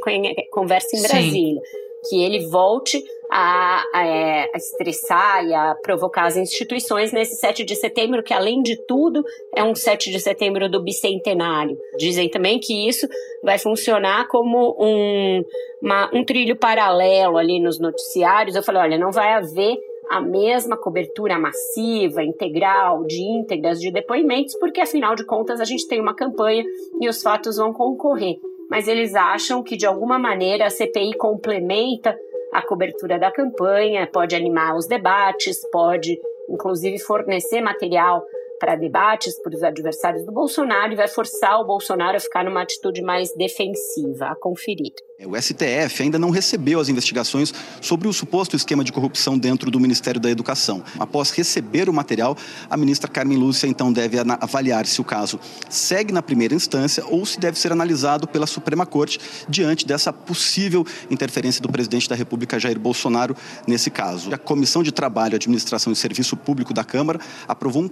conversa 0.50 0.96
em 0.96 1.02
Brasília. 1.02 1.60
Sim. 1.60 1.88
Que 2.08 2.22
ele 2.22 2.46
volte 2.46 3.02
a, 3.30 3.84
a, 3.92 4.06
é, 4.06 4.50
a, 4.54 4.56
estressar 4.56 5.44
e 5.44 5.52
a 5.52 5.74
provocar 5.82 6.24
as 6.26 6.36
instituições 6.36 7.12
nesse 7.12 7.36
7 7.36 7.64
de 7.64 7.76
setembro, 7.76 8.22
que 8.22 8.32
além 8.32 8.62
de 8.62 8.76
tudo 8.86 9.22
é 9.54 9.62
um 9.62 9.74
7 9.74 10.10
de 10.10 10.18
setembro 10.18 10.68
do 10.68 10.82
bicentenário. 10.82 11.76
Dizem 11.98 12.28
também 12.30 12.58
que 12.58 12.88
isso 12.88 13.06
vai 13.42 13.58
funcionar 13.58 14.28
como 14.28 14.76
um, 14.78 15.42
uma, 15.82 16.10
um 16.14 16.24
trilho 16.24 16.56
paralelo 16.56 17.36
ali 17.36 17.60
nos 17.60 17.78
noticiários. 17.78 18.56
Eu 18.56 18.62
falei: 18.62 18.82
olha, 18.82 18.98
não 18.98 19.12
vai 19.12 19.34
haver 19.34 19.76
a 20.10 20.20
mesma 20.20 20.76
cobertura 20.76 21.38
massiva, 21.38 22.22
integral, 22.22 23.04
de 23.04 23.20
íntegras 23.20 23.80
de 23.80 23.90
depoimentos, 23.90 24.54
porque 24.58 24.80
afinal 24.80 25.14
de 25.14 25.24
contas 25.24 25.60
a 25.60 25.64
gente 25.64 25.86
tem 25.86 26.00
uma 26.00 26.14
campanha 26.14 26.64
e 27.00 27.08
os 27.08 27.22
fatos 27.22 27.56
vão 27.56 27.72
concorrer. 27.72 28.36
Mas 28.70 28.86
eles 28.86 29.14
acham 29.14 29.62
que 29.62 29.76
de 29.76 29.86
alguma 29.86 30.18
maneira 30.18 30.66
a 30.66 30.70
CPI 30.70 31.16
complementa 31.16 32.16
a 32.52 32.62
cobertura 32.62 33.18
da 33.18 33.30
campanha, 33.30 34.08
pode 34.10 34.34
animar 34.34 34.76
os 34.76 34.86
debates, 34.86 35.60
pode 35.70 36.18
inclusive 36.48 36.98
fornecer 36.98 37.60
material 37.60 38.24
para 38.58 38.76
debates 38.76 39.40
para 39.42 39.54
os 39.54 39.62
adversários 39.62 40.24
do 40.24 40.32
Bolsonaro 40.32 40.92
e 40.92 40.96
vai 40.96 41.08
forçar 41.08 41.60
o 41.60 41.66
Bolsonaro 41.66 42.16
a 42.16 42.20
ficar 42.20 42.44
numa 42.44 42.62
atitude 42.62 43.02
mais 43.02 43.34
defensiva, 43.34 44.26
a 44.26 44.36
conferir. 44.36 44.92
É, 45.20 45.26
o 45.26 45.34
STF 45.34 46.04
ainda 46.04 46.16
não 46.16 46.30
recebeu 46.30 46.78
as 46.78 46.88
investigações 46.88 47.52
sobre 47.80 48.06
o 48.06 48.12
suposto 48.12 48.54
esquema 48.54 48.84
de 48.84 48.92
corrupção 48.92 49.36
dentro 49.36 49.68
do 49.68 49.80
Ministério 49.80 50.20
da 50.20 50.30
Educação. 50.30 50.80
Após 50.96 51.30
receber 51.32 51.88
o 51.88 51.92
material, 51.92 52.36
a 52.70 52.76
ministra 52.76 53.10
Carmen 53.10 53.36
Lúcia 53.36 53.66
então 53.66 53.92
deve 53.92 54.16
avaliar 54.40 54.86
se 54.86 55.00
o 55.00 55.04
caso 55.04 55.40
segue 55.68 56.12
na 56.12 56.22
primeira 56.22 56.54
instância 56.54 57.04
ou 57.04 57.26
se 57.26 57.40
deve 57.40 57.58
ser 57.58 57.72
analisado 57.72 58.28
pela 58.28 58.46
Suprema 58.46 58.86
Corte 58.86 59.18
diante 59.48 59.84
dessa 59.84 60.12
possível 60.12 60.86
interferência 61.10 61.60
do 61.60 61.68
presidente 61.68 62.08
da 62.08 62.14
República 62.14 62.56
Jair 62.56 62.78
Bolsonaro 62.78 63.34
nesse 63.66 63.90
caso. 63.90 64.32
A 64.32 64.38
Comissão 64.38 64.84
de 64.84 64.92
Trabalho, 64.92 65.34
Administração 65.34 65.92
e 65.92 65.96
Serviço 65.96 66.36
Público 66.36 66.72
da 66.72 66.84
Câmara 66.84 67.18
aprovou 67.48 67.82
um 67.82 67.88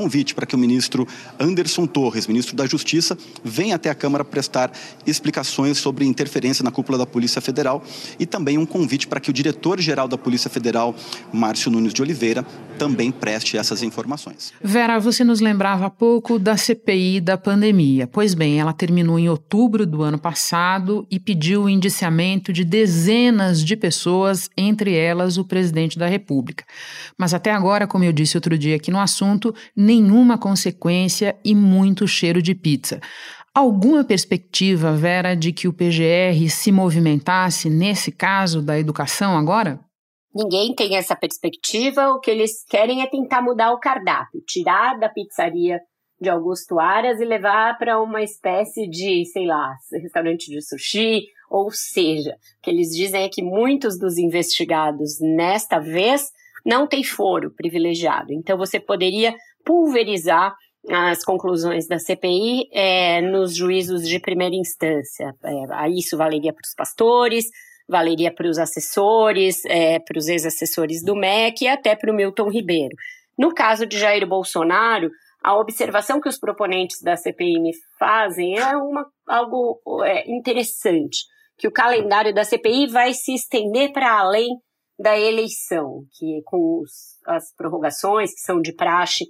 convite 0.00 0.34
para 0.34 0.46
que 0.46 0.54
o 0.54 0.58
ministro 0.58 1.06
Anderson 1.38 1.86
Torres, 1.86 2.26
ministro 2.26 2.56
da 2.56 2.64
Justiça, 2.64 3.18
venha 3.44 3.74
até 3.74 3.90
a 3.90 3.94
Câmara 3.94 4.24
prestar 4.24 4.72
explicações 5.06 5.76
sobre 5.76 6.06
interferência 6.06 6.64
na 6.64 6.70
cúpula 6.70 6.96
da 6.96 7.04
Polícia 7.04 7.40
Federal 7.42 7.84
e 8.18 8.24
também 8.24 8.56
um 8.56 8.64
convite 8.64 9.06
para 9.06 9.20
que 9.20 9.28
o 9.28 9.32
diretor-geral 9.32 10.08
da 10.08 10.16
Polícia 10.16 10.48
Federal, 10.48 10.94
Márcio 11.30 11.70
Nunes 11.70 11.92
de 11.92 12.00
Oliveira, 12.00 12.46
também 12.78 13.10
preste 13.10 13.58
essas 13.58 13.82
informações. 13.82 14.54
Vera, 14.62 14.98
você 14.98 15.22
nos 15.22 15.38
lembrava 15.40 15.84
há 15.84 15.90
pouco 15.90 16.38
da 16.38 16.56
CPI 16.56 17.20
da 17.20 17.36
pandemia. 17.36 18.06
Pois 18.06 18.32
bem, 18.32 18.58
ela 18.58 18.72
terminou 18.72 19.18
em 19.18 19.28
outubro 19.28 19.84
do 19.84 20.02
ano 20.02 20.18
passado 20.18 21.06
e 21.10 21.20
pediu 21.20 21.64
o 21.64 21.68
indiciamento 21.68 22.54
de 22.54 22.64
dezenas 22.64 23.62
de 23.62 23.76
pessoas, 23.76 24.48
entre 24.56 24.94
elas 24.94 25.36
o 25.36 25.44
presidente 25.44 25.98
da 25.98 26.06
República. 26.06 26.64
Mas 27.18 27.34
até 27.34 27.52
agora, 27.52 27.86
como 27.86 28.04
eu 28.04 28.12
disse 28.12 28.38
outro 28.38 28.56
dia 28.56 28.76
aqui 28.76 28.90
no 28.90 28.98
assunto, 28.98 29.54
nenhuma 29.90 30.38
consequência 30.38 31.36
e 31.44 31.52
muito 31.52 32.06
cheiro 32.06 32.40
de 32.40 32.54
pizza. 32.54 33.00
Alguma 33.52 34.04
perspectiva, 34.04 34.92
Vera, 34.92 35.34
de 35.34 35.52
que 35.52 35.66
o 35.66 35.72
PGR 35.72 36.48
se 36.48 36.70
movimentasse 36.70 37.68
nesse 37.68 38.12
caso 38.12 38.62
da 38.62 38.78
educação 38.78 39.36
agora? 39.36 39.80
Ninguém 40.32 40.72
tem 40.76 40.94
essa 40.94 41.16
perspectiva. 41.16 42.10
O 42.10 42.20
que 42.20 42.30
eles 42.30 42.64
querem 42.68 43.02
é 43.02 43.06
tentar 43.08 43.42
mudar 43.42 43.72
o 43.72 43.80
cardápio, 43.80 44.40
tirar 44.46 44.96
da 44.96 45.08
pizzaria 45.08 45.80
de 46.20 46.30
Augusto 46.30 46.78
Aras 46.78 47.18
e 47.18 47.24
levar 47.24 47.76
para 47.76 48.00
uma 48.00 48.22
espécie 48.22 48.88
de, 48.88 49.24
sei 49.24 49.46
lá, 49.46 49.74
restaurante 50.00 50.48
de 50.48 50.62
sushi. 50.62 51.24
Ou 51.50 51.72
seja, 51.72 52.30
o 52.30 52.62
que 52.62 52.70
eles 52.70 52.90
dizem 52.90 53.24
é 53.24 53.28
que 53.28 53.42
muitos 53.42 53.98
dos 53.98 54.18
investigados 54.18 55.18
nesta 55.20 55.80
vez 55.80 56.30
não 56.64 56.86
têm 56.86 57.02
foro 57.02 57.50
privilegiado. 57.50 58.32
Então 58.32 58.56
você 58.56 58.78
poderia 58.78 59.34
pulverizar 59.64 60.54
as 60.88 61.22
conclusões 61.24 61.86
da 61.86 61.98
CPI 61.98 62.68
é, 62.72 63.20
nos 63.20 63.54
juízos 63.54 64.08
de 64.08 64.18
primeira 64.18 64.54
instância. 64.54 65.34
É, 65.44 65.88
isso 65.90 66.16
valeria 66.16 66.52
para 66.52 66.64
os 66.64 66.74
pastores, 66.74 67.44
valeria 67.88 68.32
para 68.32 68.48
os 68.48 68.58
assessores, 68.58 69.64
é, 69.66 69.98
para 69.98 70.18
os 70.18 70.28
ex-assessores 70.28 71.04
do 71.04 71.14
MEC 71.14 71.64
e 71.64 71.68
até 71.68 71.94
para 71.94 72.10
o 72.10 72.14
Milton 72.14 72.48
Ribeiro. 72.48 72.94
No 73.38 73.52
caso 73.52 73.86
de 73.86 73.98
Jair 73.98 74.26
Bolsonaro, 74.26 75.10
a 75.42 75.56
observação 75.56 76.20
que 76.20 76.28
os 76.28 76.38
proponentes 76.38 77.00
da 77.02 77.16
CPI 77.16 77.60
me 77.60 77.72
fazem 77.98 78.58
é 78.58 78.76
uma, 78.76 79.06
algo 79.26 79.80
é, 80.04 80.30
interessante, 80.30 81.24
que 81.56 81.66
o 81.66 81.72
calendário 81.72 82.34
da 82.34 82.44
CPI 82.44 82.86
vai 82.86 83.12
se 83.12 83.34
estender 83.34 83.92
para 83.92 84.18
além 84.18 84.48
da 84.98 85.18
eleição, 85.18 86.04
que 86.12 86.42
com 86.44 86.80
os, 86.82 87.18
as 87.26 87.54
prorrogações 87.54 88.34
que 88.34 88.40
são 88.40 88.60
de 88.60 88.74
praxe 88.74 89.24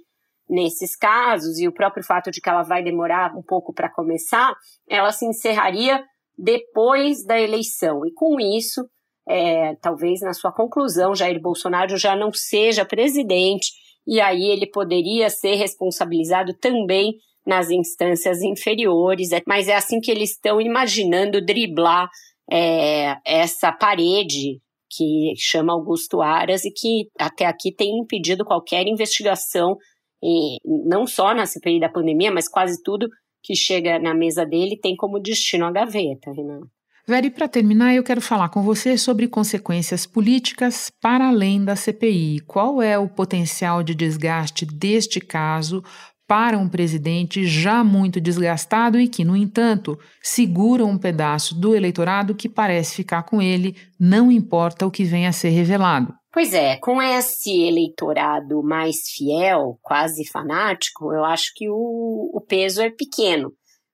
nesses 0.51 0.97
casos, 0.97 1.57
e 1.57 1.67
o 1.67 1.73
próprio 1.73 2.03
fato 2.03 2.29
de 2.29 2.41
que 2.41 2.49
ela 2.49 2.61
vai 2.61 2.83
demorar 2.83 3.33
um 3.35 3.41
pouco 3.41 3.73
para 3.73 3.89
começar, 3.89 4.53
ela 4.87 5.11
se 5.13 5.25
encerraria 5.25 6.03
depois 6.37 7.25
da 7.25 7.39
eleição. 7.39 8.05
E 8.05 8.11
com 8.13 8.37
isso, 8.39 8.85
é, 9.27 9.75
talvez 9.81 10.19
na 10.19 10.33
sua 10.33 10.51
conclusão, 10.51 11.15
Jair 11.15 11.39
Bolsonaro 11.41 11.95
já 11.95 12.15
não 12.15 12.33
seja 12.33 12.83
presidente, 12.83 13.71
e 14.05 14.19
aí 14.19 14.43
ele 14.43 14.67
poderia 14.67 15.29
ser 15.29 15.55
responsabilizado 15.55 16.53
também 16.59 17.13
nas 17.45 17.69
instâncias 17.69 18.41
inferiores. 18.41 19.31
É, 19.31 19.41
mas 19.47 19.69
é 19.69 19.75
assim 19.75 20.01
que 20.01 20.11
eles 20.11 20.31
estão 20.31 20.59
imaginando 20.59 21.43
driblar 21.43 22.09
é, 22.51 23.15
essa 23.25 23.71
parede 23.71 24.59
que 24.89 25.33
chama 25.37 25.71
Augusto 25.71 26.21
Aras 26.21 26.65
e 26.65 26.71
que 26.71 27.07
até 27.17 27.45
aqui 27.45 27.73
tem 27.73 27.99
impedido 27.99 28.43
qualquer 28.43 28.85
investigação 28.87 29.77
e 30.21 30.57
não 30.65 31.07
só 31.07 31.33
na 31.33 31.45
CPI 31.45 31.79
da 31.79 31.89
pandemia, 31.89 32.31
mas 32.31 32.47
quase 32.47 32.81
tudo 32.83 33.09
que 33.43 33.55
chega 33.55 33.99
na 33.99 34.13
mesa 34.13 34.45
dele 34.45 34.77
tem 34.77 34.95
como 34.95 35.19
destino 35.19 35.65
a 35.65 35.71
gaveta, 35.71 36.31
Renato. 36.31 36.69
Vera, 37.07 37.25
e 37.25 37.31
para 37.31 37.47
terminar, 37.47 37.95
eu 37.95 38.03
quero 38.03 38.21
falar 38.21 38.49
com 38.49 38.61
você 38.61 38.95
sobre 38.95 39.27
consequências 39.27 40.05
políticas 40.05 40.91
para 41.01 41.29
além 41.29 41.63
da 41.63 41.75
CPI. 41.75 42.41
Qual 42.41 42.81
é 42.81 42.97
o 42.97 43.09
potencial 43.09 43.81
de 43.81 43.95
desgaste 43.95 44.65
deste 44.65 45.19
caso 45.19 45.83
para 46.31 46.57
um 46.57 46.69
presidente 46.69 47.45
já 47.45 47.83
muito 47.83 48.21
desgastado 48.21 48.97
e 48.97 49.09
que, 49.09 49.25
no 49.25 49.35
entanto, 49.35 49.99
segura 50.23 50.85
um 50.85 50.97
pedaço 50.97 51.53
do 51.59 51.75
eleitorado 51.75 52.33
que 52.33 52.47
parece 52.47 52.95
ficar 52.95 53.23
com 53.23 53.41
ele, 53.41 53.75
não 53.99 54.31
importa 54.31 54.87
o 54.87 54.91
que 54.91 55.03
venha 55.03 55.27
a 55.27 55.33
ser 55.33 55.49
revelado? 55.49 56.13
Pois 56.31 56.53
é, 56.53 56.77
com 56.77 57.01
esse 57.01 57.63
eleitorado 57.63 58.63
mais 58.63 59.09
fiel, 59.13 59.77
quase 59.81 60.25
fanático, 60.25 61.11
eu 61.11 61.25
acho 61.25 61.51
que 61.53 61.69
o, 61.69 62.31
o 62.33 62.39
peso 62.39 62.81
é 62.81 62.89
pequeno. 62.89 63.51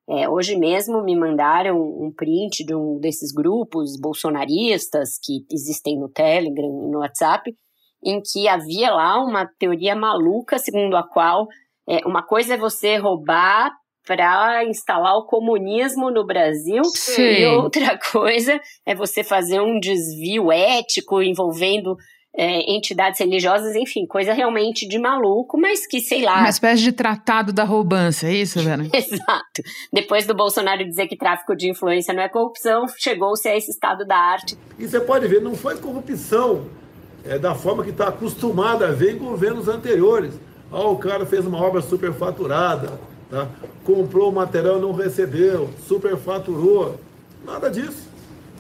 É, 0.08 0.30
hoje 0.30 0.56
mesmo 0.56 1.04
me 1.04 1.16
mandaram 1.16 1.76
um 1.76 2.14
print 2.16 2.64
de 2.64 2.76
um 2.76 3.00
desses 3.00 3.32
grupos 3.34 4.00
bolsonaristas 4.00 5.18
que 5.24 5.44
existem 5.52 5.98
no 5.98 6.08
Telegram 6.08 6.86
e 6.86 6.92
no 6.92 7.00
WhatsApp, 7.00 7.52
em 8.06 8.22
que 8.22 8.48
havia 8.48 8.92
lá 8.92 9.20
uma 9.24 9.50
teoria 9.58 9.96
maluca 9.96 10.60
segundo 10.60 10.96
a 10.96 11.02
qual 11.02 11.48
é, 11.88 12.06
uma 12.06 12.24
coisa 12.24 12.56
é 12.56 12.58
você 12.58 12.98
roubar 12.98 13.72
para 14.06 14.64
instalar 14.66 15.18
o 15.18 15.26
comunismo 15.26 16.10
no 16.10 16.26
Brasil. 16.26 16.84
Sim. 16.86 17.22
E 17.22 17.46
outra 17.46 18.00
coisa 18.12 18.60
é 18.86 18.96
você 18.96 19.24
fazer 19.24 19.60
um 19.60 19.80
desvio 19.80 20.52
ético 20.52 21.22
envolvendo 21.22 21.96
é, 22.38 22.72
entidades 22.72 23.20
religiosas, 23.20 23.76
enfim, 23.76 24.06
coisa 24.06 24.32
realmente 24.32 24.88
de 24.88 25.00
maluco, 25.00 25.60
mas 25.60 25.88
que, 25.88 26.00
sei 26.00 26.22
lá. 26.22 26.40
Uma 26.40 26.50
espécie 26.50 26.84
de 26.84 26.92
tratado 26.92 27.52
da 27.52 27.64
roubança, 27.64 28.28
é 28.28 28.34
isso, 28.34 28.62
Vera? 28.62 28.84
Exato. 28.94 29.64
Depois 29.92 30.28
do 30.28 30.36
Bolsonaro 30.36 30.86
dizer 30.86 31.08
que 31.08 31.18
tráfico 31.18 31.56
de 31.56 31.70
influência 31.70 32.14
não 32.14 32.22
é 32.22 32.30
corrupção, 32.30 32.86
chegou-se 33.00 33.48
a 33.48 33.58
esse 33.58 33.72
estado 33.72 34.06
da 34.06 34.16
arte. 34.16 34.56
E 34.78 34.88
você 34.88 35.00
pode 35.00 35.28
ver, 35.28 35.42
não 35.42 35.56
foi 35.56 35.78
corrupção 35.78 36.68
é, 37.26 37.40
da 37.40 37.56
forma 37.56 37.84
que 37.84 37.90
está 37.90 38.10
acostumada 38.10 38.88
a 38.88 38.92
ver 38.92 39.16
em 39.16 39.18
governos 39.18 39.68
anteriores. 39.68 40.40
Ah, 40.72 40.88
o 40.88 40.98
cara 40.98 41.26
fez 41.26 41.46
uma 41.46 41.62
obra 41.62 41.82
superfaturada, 41.82 43.00
tá? 43.30 43.48
comprou 43.84 44.30
o 44.30 44.34
material 44.34 44.78
e 44.78 44.82
não 44.82 44.92
recebeu, 44.92 45.70
superfaturou. 45.88 47.00
Nada 47.46 47.70
disso. 47.70 48.08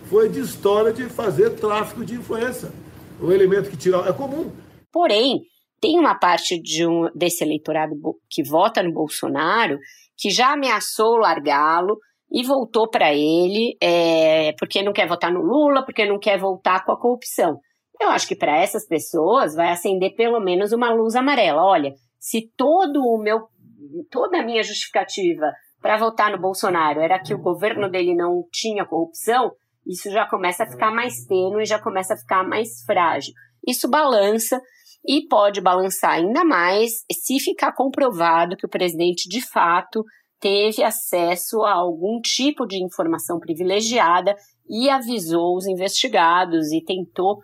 Foi 0.10 0.30
de 0.30 0.40
história 0.40 0.94
de 0.94 1.04
fazer 1.06 1.52
tráfico 1.52 2.06
de 2.06 2.16
influência 2.16 2.72
o 3.20 3.32
elemento 3.32 3.70
que 3.70 3.78
tira. 3.78 3.98
É 4.08 4.14
comum. 4.14 4.52
Porém, 4.92 5.42
tem 5.82 6.00
uma 6.00 6.16
parte 6.16 6.60
de 6.62 6.86
um, 6.86 7.10
desse 7.14 7.44
eleitorado 7.44 7.96
que 8.30 8.44
vota 8.44 8.82
no 8.82 8.94
Bolsonaro 8.94 9.78
que 10.18 10.30
já 10.30 10.54
ameaçou 10.54 11.18
largá-lo 11.18 11.98
e 12.32 12.44
voltou 12.44 12.90
para 12.90 13.14
ele 13.14 13.78
é, 13.82 14.54
porque 14.60 14.82
não 14.82 14.92
quer 14.92 15.08
votar 15.08 15.32
no 15.32 15.42
Lula, 15.42 15.86
porque 15.86 16.06
não 16.06 16.20
quer 16.20 16.40
voltar 16.40 16.84
com 16.84 16.92
a 16.92 17.00
corrupção. 17.00 17.60
Eu 18.00 18.10
acho 18.10 18.28
que 18.28 18.36
para 18.36 18.58
essas 18.62 18.88
pessoas 18.88 19.56
vai 19.56 19.70
acender 19.70 20.16
pelo 20.16 20.40
menos 20.40 20.72
uma 20.72 20.94
luz 20.94 21.16
amarela. 21.16 21.64
Olha, 21.64 21.94
se 22.20 22.52
todo 22.56 23.02
o 23.02 23.18
meu, 23.18 23.48
toda 24.12 24.40
a 24.40 24.44
minha 24.44 24.64
justificativa 24.64 25.52
para 25.82 25.98
votar 25.98 26.32
no 26.32 26.40
Bolsonaro 26.40 27.00
era 27.00 27.20
que 27.20 27.34
o 27.34 27.42
governo 27.42 27.90
dele 27.90 28.16
não 28.16 28.44
tinha 28.52 28.86
corrupção, 28.86 29.52
isso 29.86 30.12
já 30.12 30.28
começa 30.28 30.64
a 30.64 30.70
ficar 30.70 30.92
mais 30.92 31.26
tênue, 31.26 31.66
já 31.66 31.80
começa 31.80 32.14
a 32.14 32.18
ficar 32.18 32.44
mais 32.44 32.84
frágil. 32.86 33.34
Isso 33.66 33.90
balança 33.90 34.62
e 35.06 35.26
pode 35.28 35.62
balançar 35.62 36.12
ainda 36.12 36.44
mais 36.44 37.06
se 37.12 37.40
ficar 37.40 37.72
comprovado 37.74 38.58
que 38.58 38.66
o 38.66 38.70
presidente 38.70 39.30
de 39.30 39.42
fato 39.42 40.04
teve 40.40 40.84
acesso 40.84 41.64
a 41.64 41.74
algum 41.74 42.20
tipo 42.22 42.66
de 42.66 42.84
informação 42.84 43.40
privilegiada 43.40 44.36
e 44.70 44.90
avisou 44.90 45.56
os 45.56 45.66
investigados 45.66 46.72
e 46.72 46.84
tentou 46.84 47.40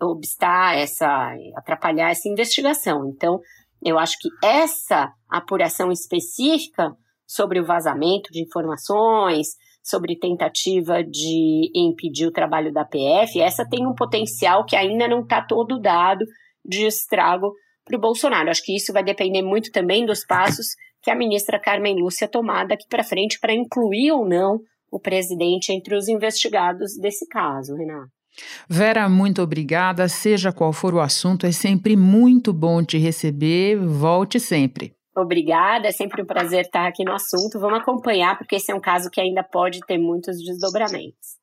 obstar 0.00 0.78
essa, 0.78 1.34
atrapalhar 1.56 2.10
essa 2.10 2.28
investigação. 2.28 3.06
Então, 3.06 3.40
eu 3.84 3.98
acho 3.98 4.16
que 4.20 4.28
essa 4.42 5.12
apuração 5.28 5.90
específica 5.90 6.94
sobre 7.26 7.60
o 7.60 7.64
vazamento 7.64 8.30
de 8.30 8.42
informações, 8.42 9.48
sobre 9.82 10.18
tentativa 10.18 11.02
de 11.02 11.70
impedir 11.74 12.26
o 12.26 12.32
trabalho 12.32 12.72
da 12.72 12.84
PF, 12.84 13.40
essa 13.40 13.66
tem 13.68 13.86
um 13.86 13.94
potencial 13.94 14.64
que 14.64 14.76
ainda 14.76 15.08
não 15.08 15.20
está 15.20 15.44
todo 15.44 15.80
dado 15.80 16.24
de 16.64 16.86
estrago 16.86 17.52
para 17.84 17.96
o 17.96 18.00
Bolsonaro. 18.00 18.50
Acho 18.50 18.62
que 18.62 18.76
isso 18.76 18.92
vai 18.92 19.02
depender 19.02 19.42
muito 19.42 19.72
também 19.72 20.06
dos 20.06 20.24
passos 20.24 20.66
que 21.02 21.10
a 21.10 21.16
ministra 21.16 21.60
Carmen 21.60 22.00
Lúcia 22.00 22.28
tomar 22.28 22.66
daqui 22.66 22.86
para 22.88 23.02
frente 23.02 23.40
para 23.40 23.52
incluir 23.52 24.12
ou 24.12 24.24
não 24.24 24.60
o 24.90 25.00
presidente 25.00 25.72
entre 25.72 25.96
os 25.96 26.06
investigados 26.06 26.96
desse 27.00 27.26
caso, 27.26 27.74
Renato. 27.74 28.21
Vera, 28.68 29.08
muito 29.08 29.42
obrigada. 29.42 30.08
Seja 30.08 30.52
qual 30.52 30.72
for 30.72 30.94
o 30.94 31.00
assunto, 31.00 31.46
é 31.46 31.52
sempre 31.52 31.96
muito 31.96 32.52
bom 32.52 32.82
te 32.82 32.98
receber. 32.98 33.76
Volte 33.76 34.40
sempre. 34.40 34.94
Obrigada, 35.14 35.88
é 35.88 35.92
sempre 35.92 36.22
um 36.22 36.26
prazer 36.26 36.62
estar 36.62 36.86
aqui 36.86 37.04
no 37.04 37.12
assunto. 37.12 37.60
Vamos 37.60 37.80
acompanhar, 37.80 38.38
porque 38.38 38.56
esse 38.56 38.72
é 38.72 38.74
um 38.74 38.80
caso 38.80 39.10
que 39.10 39.20
ainda 39.20 39.42
pode 39.42 39.80
ter 39.80 39.98
muitos 39.98 40.38
desdobramentos. 40.38 41.41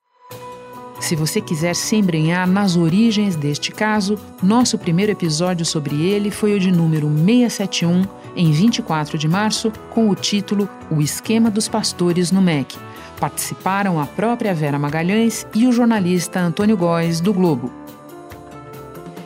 Se 0.99 1.15
você 1.15 1.39
quiser 1.39 1.75
se 1.75 1.95
embrenhar 1.95 2.45
nas 2.45 2.75
origens 2.75 3.35
deste 3.35 3.71
caso, 3.71 4.17
nosso 4.43 4.77
primeiro 4.77 5.11
episódio 5.11 5.65
sobre 5.65 6.05
ele 6.05 6.29
foi 6.29 6.55
o 6.55 6.59
de 6.59 6.71
número 6.71 7.07
671, 7.07 8.05
em 8.35 8.51
24 8.51 9.17
de 9.17 9.27
março, 9.27 9.71
com 9.89 10.09
o 10.09 10.15
título 10.15 10.69
O 10.91 11.01
Esquema 11.01 11.49
dos 11.49 11.67
Pastores 11.67 12.31
no 12.31 12.41
MEC. 12.41 12.77
Participaram 13.19 13.99
a 13.99 14.05
própria 14.05 14.53
Vera 14.53 14.77
Magalhães 14.77 15.47
e 15.55 15.67
o 15.67 15.71
jornalista 15.71 16.39
Antônio 16.39 16.77
Góes, 16.77 17.19
do 17.19 17.33
Globo. 17.33 17.78